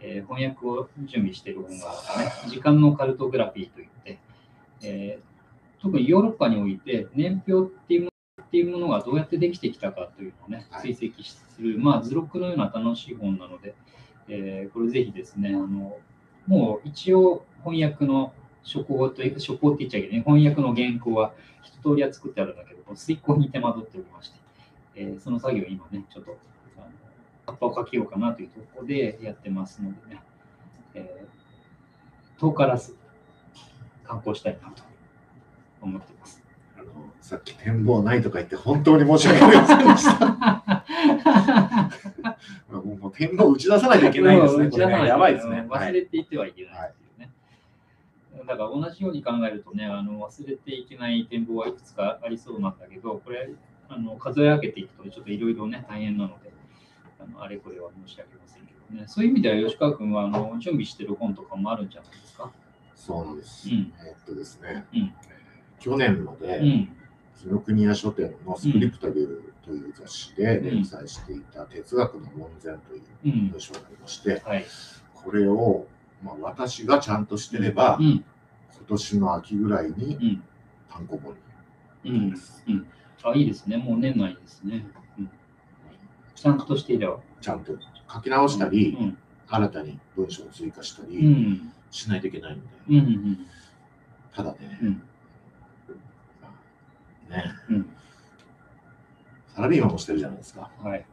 [0.00, 4.18] えー翻訳を準備している本があってね、時間のカルトグラフィーといって、
[4.82, 5.37] えー
[5.80, 10.94] 特にヨーロッパにおいて、年表っていうものっていうものがどうやってできてきたかというのをね、はい。
[10.94, 13.74] 追跡する、まあ、図録のような楽しい本なので、
[14.28, 15.96] えーこれぜひですね、あの
[16.46, 24.38] もう一応翻訳の書稿という書稿って言っちゃいけない、翻訳の原稿は一通りは作ってあるんだけど、遂行に手間取っておりまして、
[24.96, 26.36] えーその作業を今ね、ちょっと
[26.76, 26.86] あの
[27.46, 30.22] 葉っぱをかけようかなというところでやってますのでね、
[30.94, 31.28] えー
[32.40, 32.96] 遠からず
[34.04, 34.87] 観光したいなと
[35.80, 36.42] 思ってます。
[36.78, 36.86] あの
[37.20, 40.28] さっき展望ないとか言って本当に申し訳ありませんでした。
[43.00, 44.66] もう展望打ち出さないといけないですね。
[44.66, 45.66] 打ち出さないやばいですね。
[45.68, 47.30] 忘れていってはいけないっていうね。
[48.46, 53.50] だから同じように考えるとね、あの忘れていけない展望はいくつかありそうなんだけど、これ、
[53.88, 56.52] あの数え上げていくとちょっといろいろね、大変なので、
[57.20, 59.04] あのあれこれは申し訳ませんけどね。
[59.06, 62.50] そういう意味では吉川君はあの準備してる本とかもあるんじゃないですか？
[62.94, 63.68] そうなんです。
[63.68, 65.12] うんえっとですね、うん
[65.78, 66.88] 去年まで、うん。
[67.36, 73.60] 紀ノ国屋書店のスクリプタビルという雑誌で連載していた哲学の門前といううん文。
[73.60, 74.64] 章がありまして、はい。
[75.14, 75.86] これを、
[76.22, 78.06] まあ、私がちゃんとしてれば、うん。
[78.06, 78.24] 今
[78.88, 80.42] 年の秋ぐらいにうん。
[80.90, 81.34] 単行本
[82.04, 82.34] にうん。
[82.68, 82.86] うん。
[83.22, 83.76] あ、いいですね。
[83.76, 84.84] もう年内ですね。
[85.18, 85.30] うん。
[86.34, 87.18] ちゃんとしていれば。
[87.40, 87.72] ちゃんと
[88.12, 89.18] 書き直したり、うん。
[89.46, 91.72] 新たに文章を追加したうりん。
[91.90, 92.96] しないといけないので、うん。
[92.96, 93.46] うん。
[94.34, 95.02] ただね、うん。
[97.28, 97.86] ね、うん。
[99.54, 100.70] サラリーマンもしてるじゃないですか。
[100.82, 101.04] はい。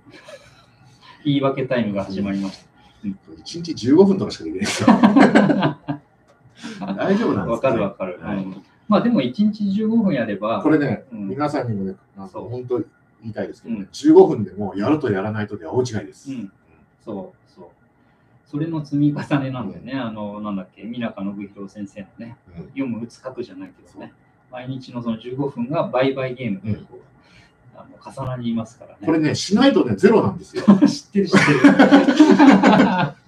[1.26, 2.64] 言い訳タイムが始まりまし
[3.04, 4.90] 1日15分とかしかできないですよ。
[6.96, 7.52] 大丈夫なんた。
[7.52, 8.20] わですか、ね、かるわかる。
[8.22, 16.32] はいうんまあでも1日15分やれば、これね、うん皆さんにもね、なんかそう本当言いたいですけどね、うん15分でもやるとやらないとでは大違いです。
[16.32, 16.52] うん、
[17.04, 17.66] そうそう。
[18.46, 19.94] それの積み重ねなんだよね。
[19.94, 24.14] あの、なんだっけ、三中信弘先生のね、うん読む、打つ、書くじゃないけどね、
[24.52, 27.02] 毎日のその15分が売買ゲームとこう、
[27.78, 28.98] あの重なりますからね。
[29.06, 30.64] これね、しないとね、ゼロなんですよ。
[30.64, 31.60] 知ってる知ってる。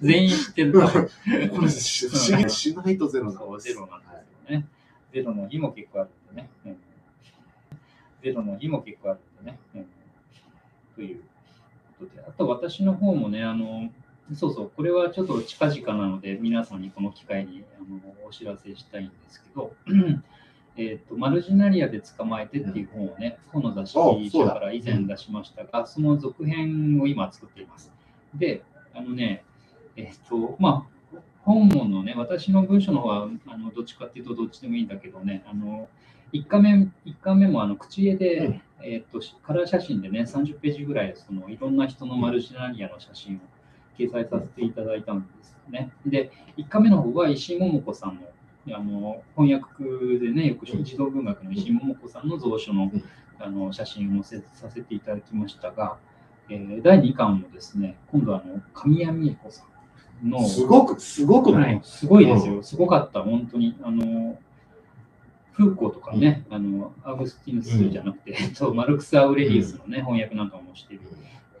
[0.00, 0.72] 全員知ってる。
[1.52, 3.68] これしししないとゼロなんです。
[3.68, 4.66] ゼロなんですよね。
[5.12, 6.50] ゼロの日も結構あるんでね。
[6.66, 6.76] うん
[8.20, 9.58] ゼロの日も結構あるんでね。
[9.74, 9.86] うん
[10.96, 11.20] という
[11.98, 13.92] ことで、あと私の方もね、あの、
[14.34, 19.72] そうそう、これはちょっと近々なので、皆さんにこの機会にあのお知らせしたいんですけど、
[20.78, 27.92] えっと、マルジナリアで捕まえてっていう本をね、本の雑誌から以前出しましたが、その続編を今作っています。
[28.34, 28.62] で、
[28.94, 29.44] あのね、
[29.96, 35.88] えっと、まあ、本文のね、私の文章の方は、あのどっちかっていうとどっちでもいいんだけどね、あの、
[36.32, 43.38] 1巻目、一巻目もあの口絵で、うんえっと、カラー写真でね、30ページぐらい、そのいろんな人のマルジナリアの写真を
[43.98, 45.90] 掲載させていただいたんですよね。
[46.06, 48.22] で、1巻目の方は石井桃子さんの
[48.70, 53.04] あの翻訳でね、よく児童文学の石井桃子さんの蔵書のうん。
[53.40, 55.96] あの写真を載せさせていただきましたが、
[56.48, 59.64] えー第2巻もですね、今度はあの神谷美恵子さ
[60.22, 63.76] んの、すごく、すごくなはいい、すごいですよ、すごかった、本当に。
[63.82, 64.38] あの
[65.52, 71.02] フーコーとかね、あのアウグスティヌスじゃなくて、えっとマルクス・アウレリウスの、ね翻訳なんかもしている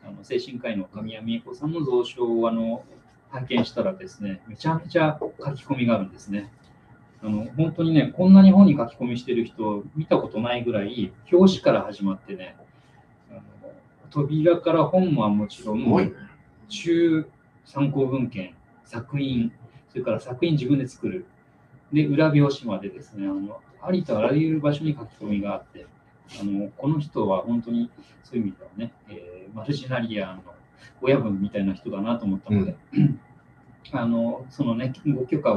[0.04, 2.84] あの精神科医の神谷美恵子さんの蔵書をあの
[3.30, 6.52] 拝見したらですね、めちゃめちゃ書き込みがあるんですね。
[7.22, 12.56] あの本当にね、こんなに本に書き込みしてる人見たことないぐらい、表紙から始まってね、
[13.30, 13.40] あの
[14.10, 15.84] 扉から本はもちろん。
[16.68, 17.26] 中
[17.64, 18.54] 参考文献、
[18.84, 19.52] 作品、
[19.90, 21.26] それから作品自分で作る。
[21.92, 25.86] で、裏表紙までですね、あのありとあらゆる場所に書き込みがあって、
[26.40, 27.90] あのこの人は本当に
[28.22, 30.42] そういう意味ではね、えーマルジナリアの
[31.00, 32.76] 親分みたいな人だなと思ったので、
[33.92, 35.54] あのそのね、ご許可を、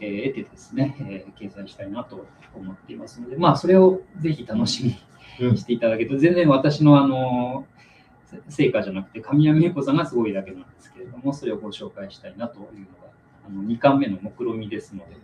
[0.00, 4.96] えー得てですね、えー掲載したいなと思っていますので、まあ、それをぜひ楽し
[5.38, 7.66] みにしていただけると、全然私のあの
[8.24, 12.74] せ成果じゃなくて、神谷美恵子さんがすごいだけなんですけれども、それをご紹介したいなというのが、
[13.46, 15.16] あの2巻目の目論見みですので、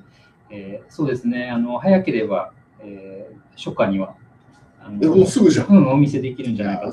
[0.51, 4.15] えーそうですね、あの早ければ、えー初夏には
[4.83, 5.69] あのえ、もうすぐじゃん。
[5.69, 6.93] うん、お見せできるんじゃないか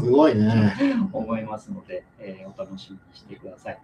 [0.00, 0.74] すごいね。
[1.12, 3.78] 思いますので、えーお楽しみにしてください。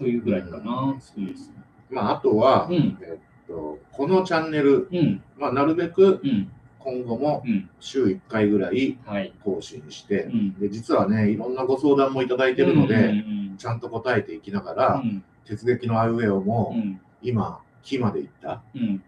[0.00, 0.96] というぐらいかな。
[0.98, 5.22] そうですねまあ、あとは、うんえっと、このチャンネル、うん。
[5.36, 6.50] まあ、なるべくうん。
[6.78, 7.68] 今後もうん。
[7.78, 9.32] 週1回ぐらいはい。
[9.44, 10.54] 更新して、うん。
[10.58, 15.22] で実はね、いろんなご相談もいただいてるので、うんちゃんと答えていきながうら、ん。
[15.44, 16.98] 鉄撃のアイウェオも、うん。
[17.22, 19.02] 今、木まで行った、うん。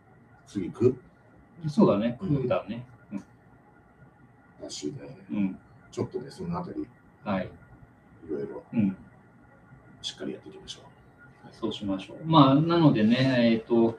[0.46, 0.94] 次、区
[1.64, 1.70] うん。
[1.70, 2.18] そうだね。
[2.20, 2.84] うん空だね。
[3.12, 3.22] うん
[4.62, 4.92] だしね、
[5.30, 5.58] うん。
[5.90, 6.86] ちょっとね、そのあたり、い
[7.24, 7.48] はい。
[8.28, 8.96] ろいろうん。
[10.02, 10.80] しっかりやっていきましょ
[11.52, 12.16] そうしましょう。
[12.24, 13.98] まあ、なのでね、えっ、と、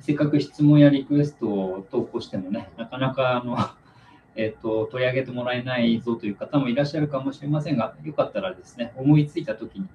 [0.00, 3.56] せっかく質問やリクエストを投稿してもね、なかなかあの、
[4.36, 9.86] えっと取り上げてもらえないぞという方もいらっしゃるかもしれませんが、よかったらですね、思いついたときに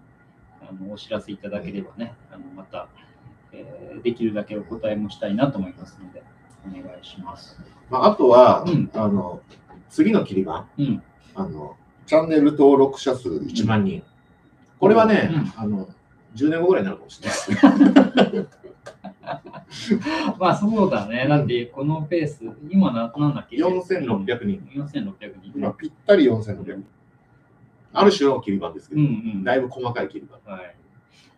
[0.62, 2.88] あのお知らせいただければね、あのまた、
[3.52, 6.24] えーできるだけお答えもしたいなと思いますので、
[6.68, 7.58] お願いします。
[7.90, 7.94] う。
[7.94, 9.42] まあ、あとは、うんあの、
[9.90, 11.04] 次の切り板、うん。
[11.36, 14.04] あの、チャンネル登録者数1万人。
[14.84, 15.88] これはね、あの、
[16.36, 18.48] 10年後ぐらいになるかもしれないですね。
[20.38, 21.26] まあそうだね。
[21.26, 24.60] だってこのペース、今ななんだっけ？4600人。
[24.74, 25.54] 4600人。
[25.56, 26.86] 今、ぴったり4600人。
[27.94, 29.44] ある種の切り板ですけうんど、うん。
[29.46, 30.52] だいぶ細かい切り板。
[30.52, 30.76] はい。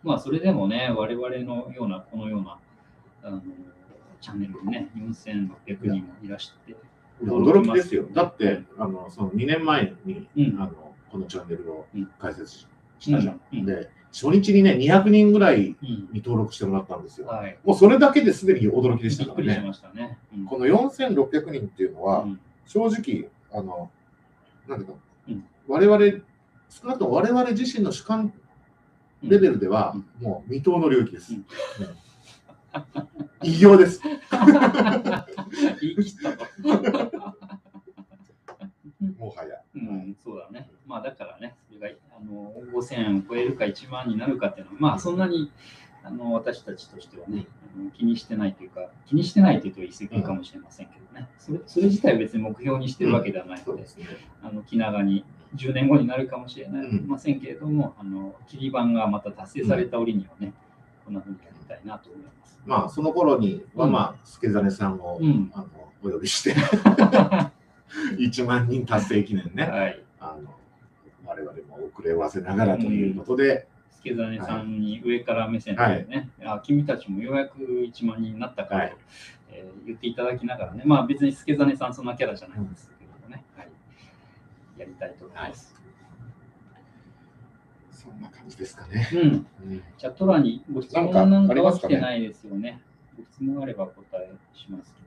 [0.02, 2.58] まあ、それでもね、我々のような、このような、
[3.22, 3.40] あの、
[4.20, 6.74] チャンネルにね、4600人もいらして、
[7.22, 8.08] 驚きですよ。
[8.12, 10.72] だって、あの、その2年前に、うんあの、
[11.12, 12.66] このチャンネルをうん開設し
[12.98, 13.40] したじゃん。
[13.52, 16.08] うんうんで、初日にね、200人ぐらいうん。
[16.12, 17.26] に登録してもらったんですよ。
[17.26, 17.58] はい。
[17.64, 19.62] もうそれだけですでに驚きでしたからね。
[19.66, 20.18] ましたね。
[20.34, 23.90] うんこの4600人っていうのは、うん正直、あの、
[24.66, 25.98] なんていうか、うん我々、
[26.68, 28.32] 少なくとも我々自身の主観
[29.22, 31.32] レベルでは、もう未踏の領域です。
[31.32, 31.44] うんうん
[33.42, 34.00] 異業です。
[39.18, 39.60] もはや。
[39.74, 40.70] うん、そうだね。
[40.86, 41.55] まあだからね、
[42.86, 45.50] 5000円を超えるか1万になるかっていうのは、まあそんなに
[46.04, 47.46] あの私たちとしてはね、
[47.96, 55.24] 気にしてないというか、気にしてないというと言い過ぎかもしれませんけどね、それそれ自体は別に目標にしてるわけではないので、うん、あの気長に
[55.56, 60.52] 10年後になるかもしれない、うん、ませんけれども、あの切り板がまた達成された折にはね、
[61.04, 62.60] こんなふうにやりたいなと思います。
[62.64, 65.66] まあその頃には、まあ、助真さんを、うん、あの
[66.04, 66.54] お呼びして
[68.18, 70.50] 1万人達成記念ね、はい、あの
[71.36, 78.96] 我々も遅ればせながらということで、助真さんに上から目線でね、あ君たちもようやく1万人になったからと、はい。
[79.50, 83.70] えー言っていただきながらね、まあ別に助真さんそんなキャラじゃないんですけどもね、はい、
[84.78, 85.74] やりたいと思います。
[87.92, 89.08] そんな感じですかね。
[89.12, 89.82] うん、うん。
[89.98, 92.80] チャット欄にご質問なんかは来てないですよね。
[93.16, 95.05] ご質問あれば答えしますけど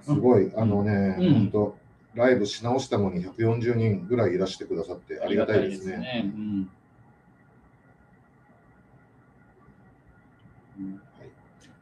[0.00, 1.34] すごい、あのね、うん。
[1.34, 1.76] 本当、
[2.14, 6.32] ライブし直したのに140人ぐらいいらしてくださってありがたいですね。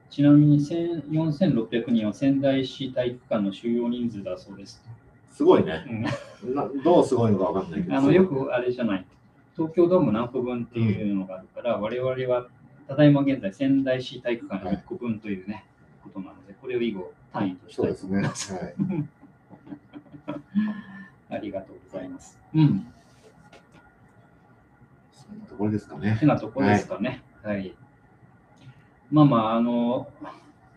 [0.09, 4.83] ちなみに1000 4600人は仙台市体育館の収容人数だそうです。
[5.33, 5.85] すごいね。
[6.43, 6.55] うん。
[6.55, 7.97] などうすごいのかわかんないけど。
[7.97, 9.07] あのよくあれじゃない、
[9.57, 12.49] 東京ドーム何個分っていうのがあるから、我々は
[12.89, 15.65] ただいま現在仙台市体育館の1個分というね、
[16.03, 18.59] ことなので、これを以後単位としたいとそうですね。
[18.59, 18.75] はい。
[21.37, 22.39] ありがとうございます。
[22.55, 22.87] うん。
[25.13, 26.27] そんなところですかねて。
[26.27, 27.23] なところですかね。
[27.43, 27.75] はい。
[29.11, 30.09] まあまあ、あの、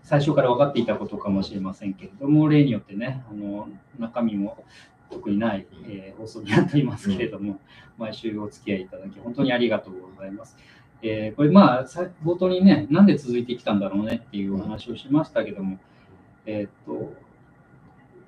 [0.04, 4.64] 最初から分かっていたことかもしれませんけれども、例によってね、あの中身も
[5.10, 7.60] 特にない、えー放送になっていますけれども、
[7.98, 10.58] 毎週お付き合いいただき、本当にありがとうございます。
[11.02, 15.80] えーこれ、まあ、さ冒頭にね、なんで続いてきたんだろうねっていうお話をしましたけども、
[16.46, 17.14] えーっと、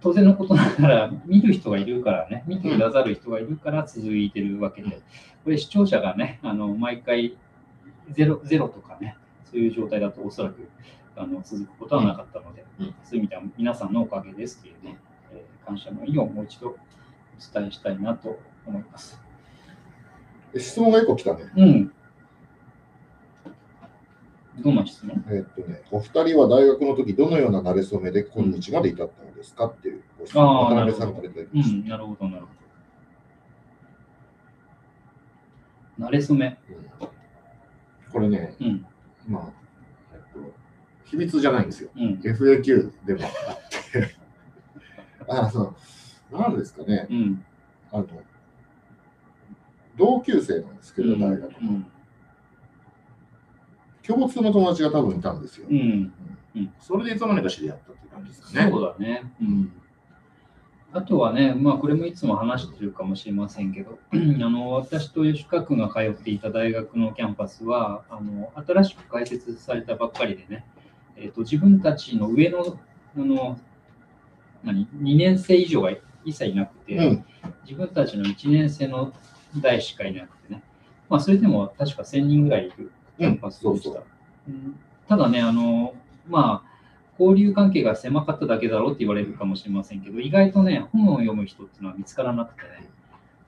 [0.01, 5.01] 当然のことながら、見る人がいるからね、見てくださる人がいるから続いてるわけで、
[5.43, 7.37] これ視聴者がね、あの毎回
[8.11, 10.67] ゼロゼロとかね、そういう状態だとおそらく
[11.15, 12.65] あの続くことはなかったので、
[13.03, 14.97] そういう意味では皆さんのおかげですというね、
[15.31, 16.75] えー感謝の意をもう一度お
[17.53, 19.19] 伝えしたいなと思います。
[20.53, 21.51] え質問が1個来たね。
[21.57, 21.93] うん。
[24.59, 25.23] どんな質問？
[25.27, 31.75] えーっとね、お二人は大学の時どのような馴れ初めで今日まで至ったのですかっていうご質問あー渡辺さんからいただきました。
[31.75, 32.47] うん、なるほど、なるほ
[35.99, 36.07] ど。
[36.07, 36.57] 慣れ初め。
[36.69, 36.85] うん
[38.15, 38.85] これね、うん、
[39.27, 39.43] まあ、
[40.13, 40.53] えっと、
[41.03, 41.89] 秘密じゃないんですよ。
[41.97, 44.15] うん、FAQ でもあって、
[45.27, 45.75] あの、
[46.31, 47.45] なんですかね、うん。
[47.91, 48.07] あの、
[49.97, 51.83] 同級生なんですけど、大学の。
[54.07, 55.67] うん、共通の友達が多分いたんですよ。
[55.69, 56.13] うん。
[56.79, 58.71] それでいつの間にか知り合ったっていう感じですかね。
[58.71, 59.23] そうだね。
[59.41, 59.71] うん。
[60.93, 70.65] あとはね、まあ、これもいつも話してるかもしれませんけど、 あの私と吉川君が通っていた大学のキャンパスは、あの新しく開設されたばっかりでね、
[71.17, 72.79] えーと、自分たちの上の
[73.17, 73.59] あの
[74.63, 75.91] 何2年生以上が
[76.23, 77.25] 一切いなくて、うん、
[77.63, 79.13] 自分たちの1年生の
[79.57, 80.63] 代しかいなくてね、
[81.09, 84.01] まあ、それでも確か1000人ぐらいいるキャンパスでした。
[84.47, 85.93] うん、ただね、あの
[86.27, 86.75] まあ
[87.19, 92.89] 交流関係が狭かっただけだろうって言われるかもしれませんけど、意外とね、本を読む人っていうのは見つからなくてね。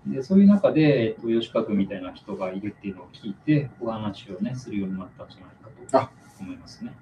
[0.07, 6.93] でそういう中で、えっと、吉川君みたいな人がいるっていうのを聞いて、お話をね、するようになったんじゃないかと思いますね。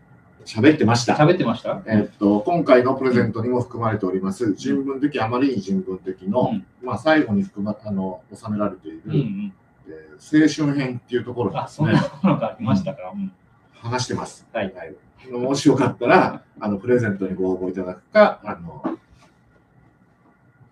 [0.44, 1.14] 喋ってました。
[1.14, 1.84] 喋ってました？
[1.86, 9.52] えっと、今回のプレゼントにも含まれております、人文的、あまりに人文的の、うん、まあ、最後に含まあの収められている、うんうん、えー、
[9.88, 11.92] 青春編っていうところですね。
[11.94, 13.12] あ、そんなものがありましたか。
[13.14, 13.32] うん、
[13.74, 14.48] 話してます。
[14.52, 14.74] はい。
[14.74, 14.96] はい
[15.32, 18.98] もしよかったら、あの、プレゼントにご応募いただくか、あの、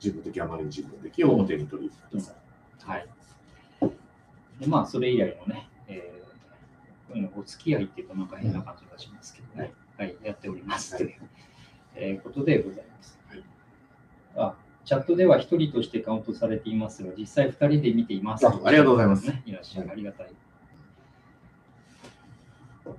[0.01, 2.35] 自分的、あまりに自分的を表に取りください。
[2.85, 3.07] はい。
[4.59, 11.13] でまあ、それ以来のね、えー、お付き合いっていうとなんか変な感じがしますけどね、はい、はい、やっておりますという、
[11.95, 13.19] えー、ことでございます。
[13.27, 13.43] はい、
[14.35, 14.55] あ
[14.85, 19.27] チャットでは1人としてカウントされていますが、実際2人で見ています、ね、ありがとうございます。
[19.45, 20.31] いらっしゃい、ありがたい。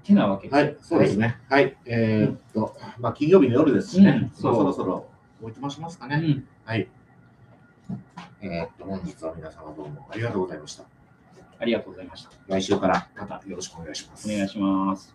[0.03, 1.39] てなわけはい、そうですね。
[1.49, 1.77] はい。
[1.87, 5.07] えー、っと、まあ、金曜日の夜ですしね、そろそろ
[5.43, 6.45] おいとましますかね。
[6.65, 6.89] はい。
[8.41, 10.85] えー、っと、本日は皆様どうもありがとうございました。
[11.59, 12.31] ありがとうございました。
[12.47, 14.31] 来週からまたよろしくお願いします。
[14.31, 15.15] お願いします。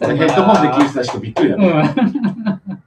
[0.00, 1.94] ヘッドホンで聞いてた人びっくりだね。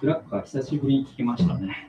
[0.00, 1.87] クラッカー久しぶりに聞きましたね。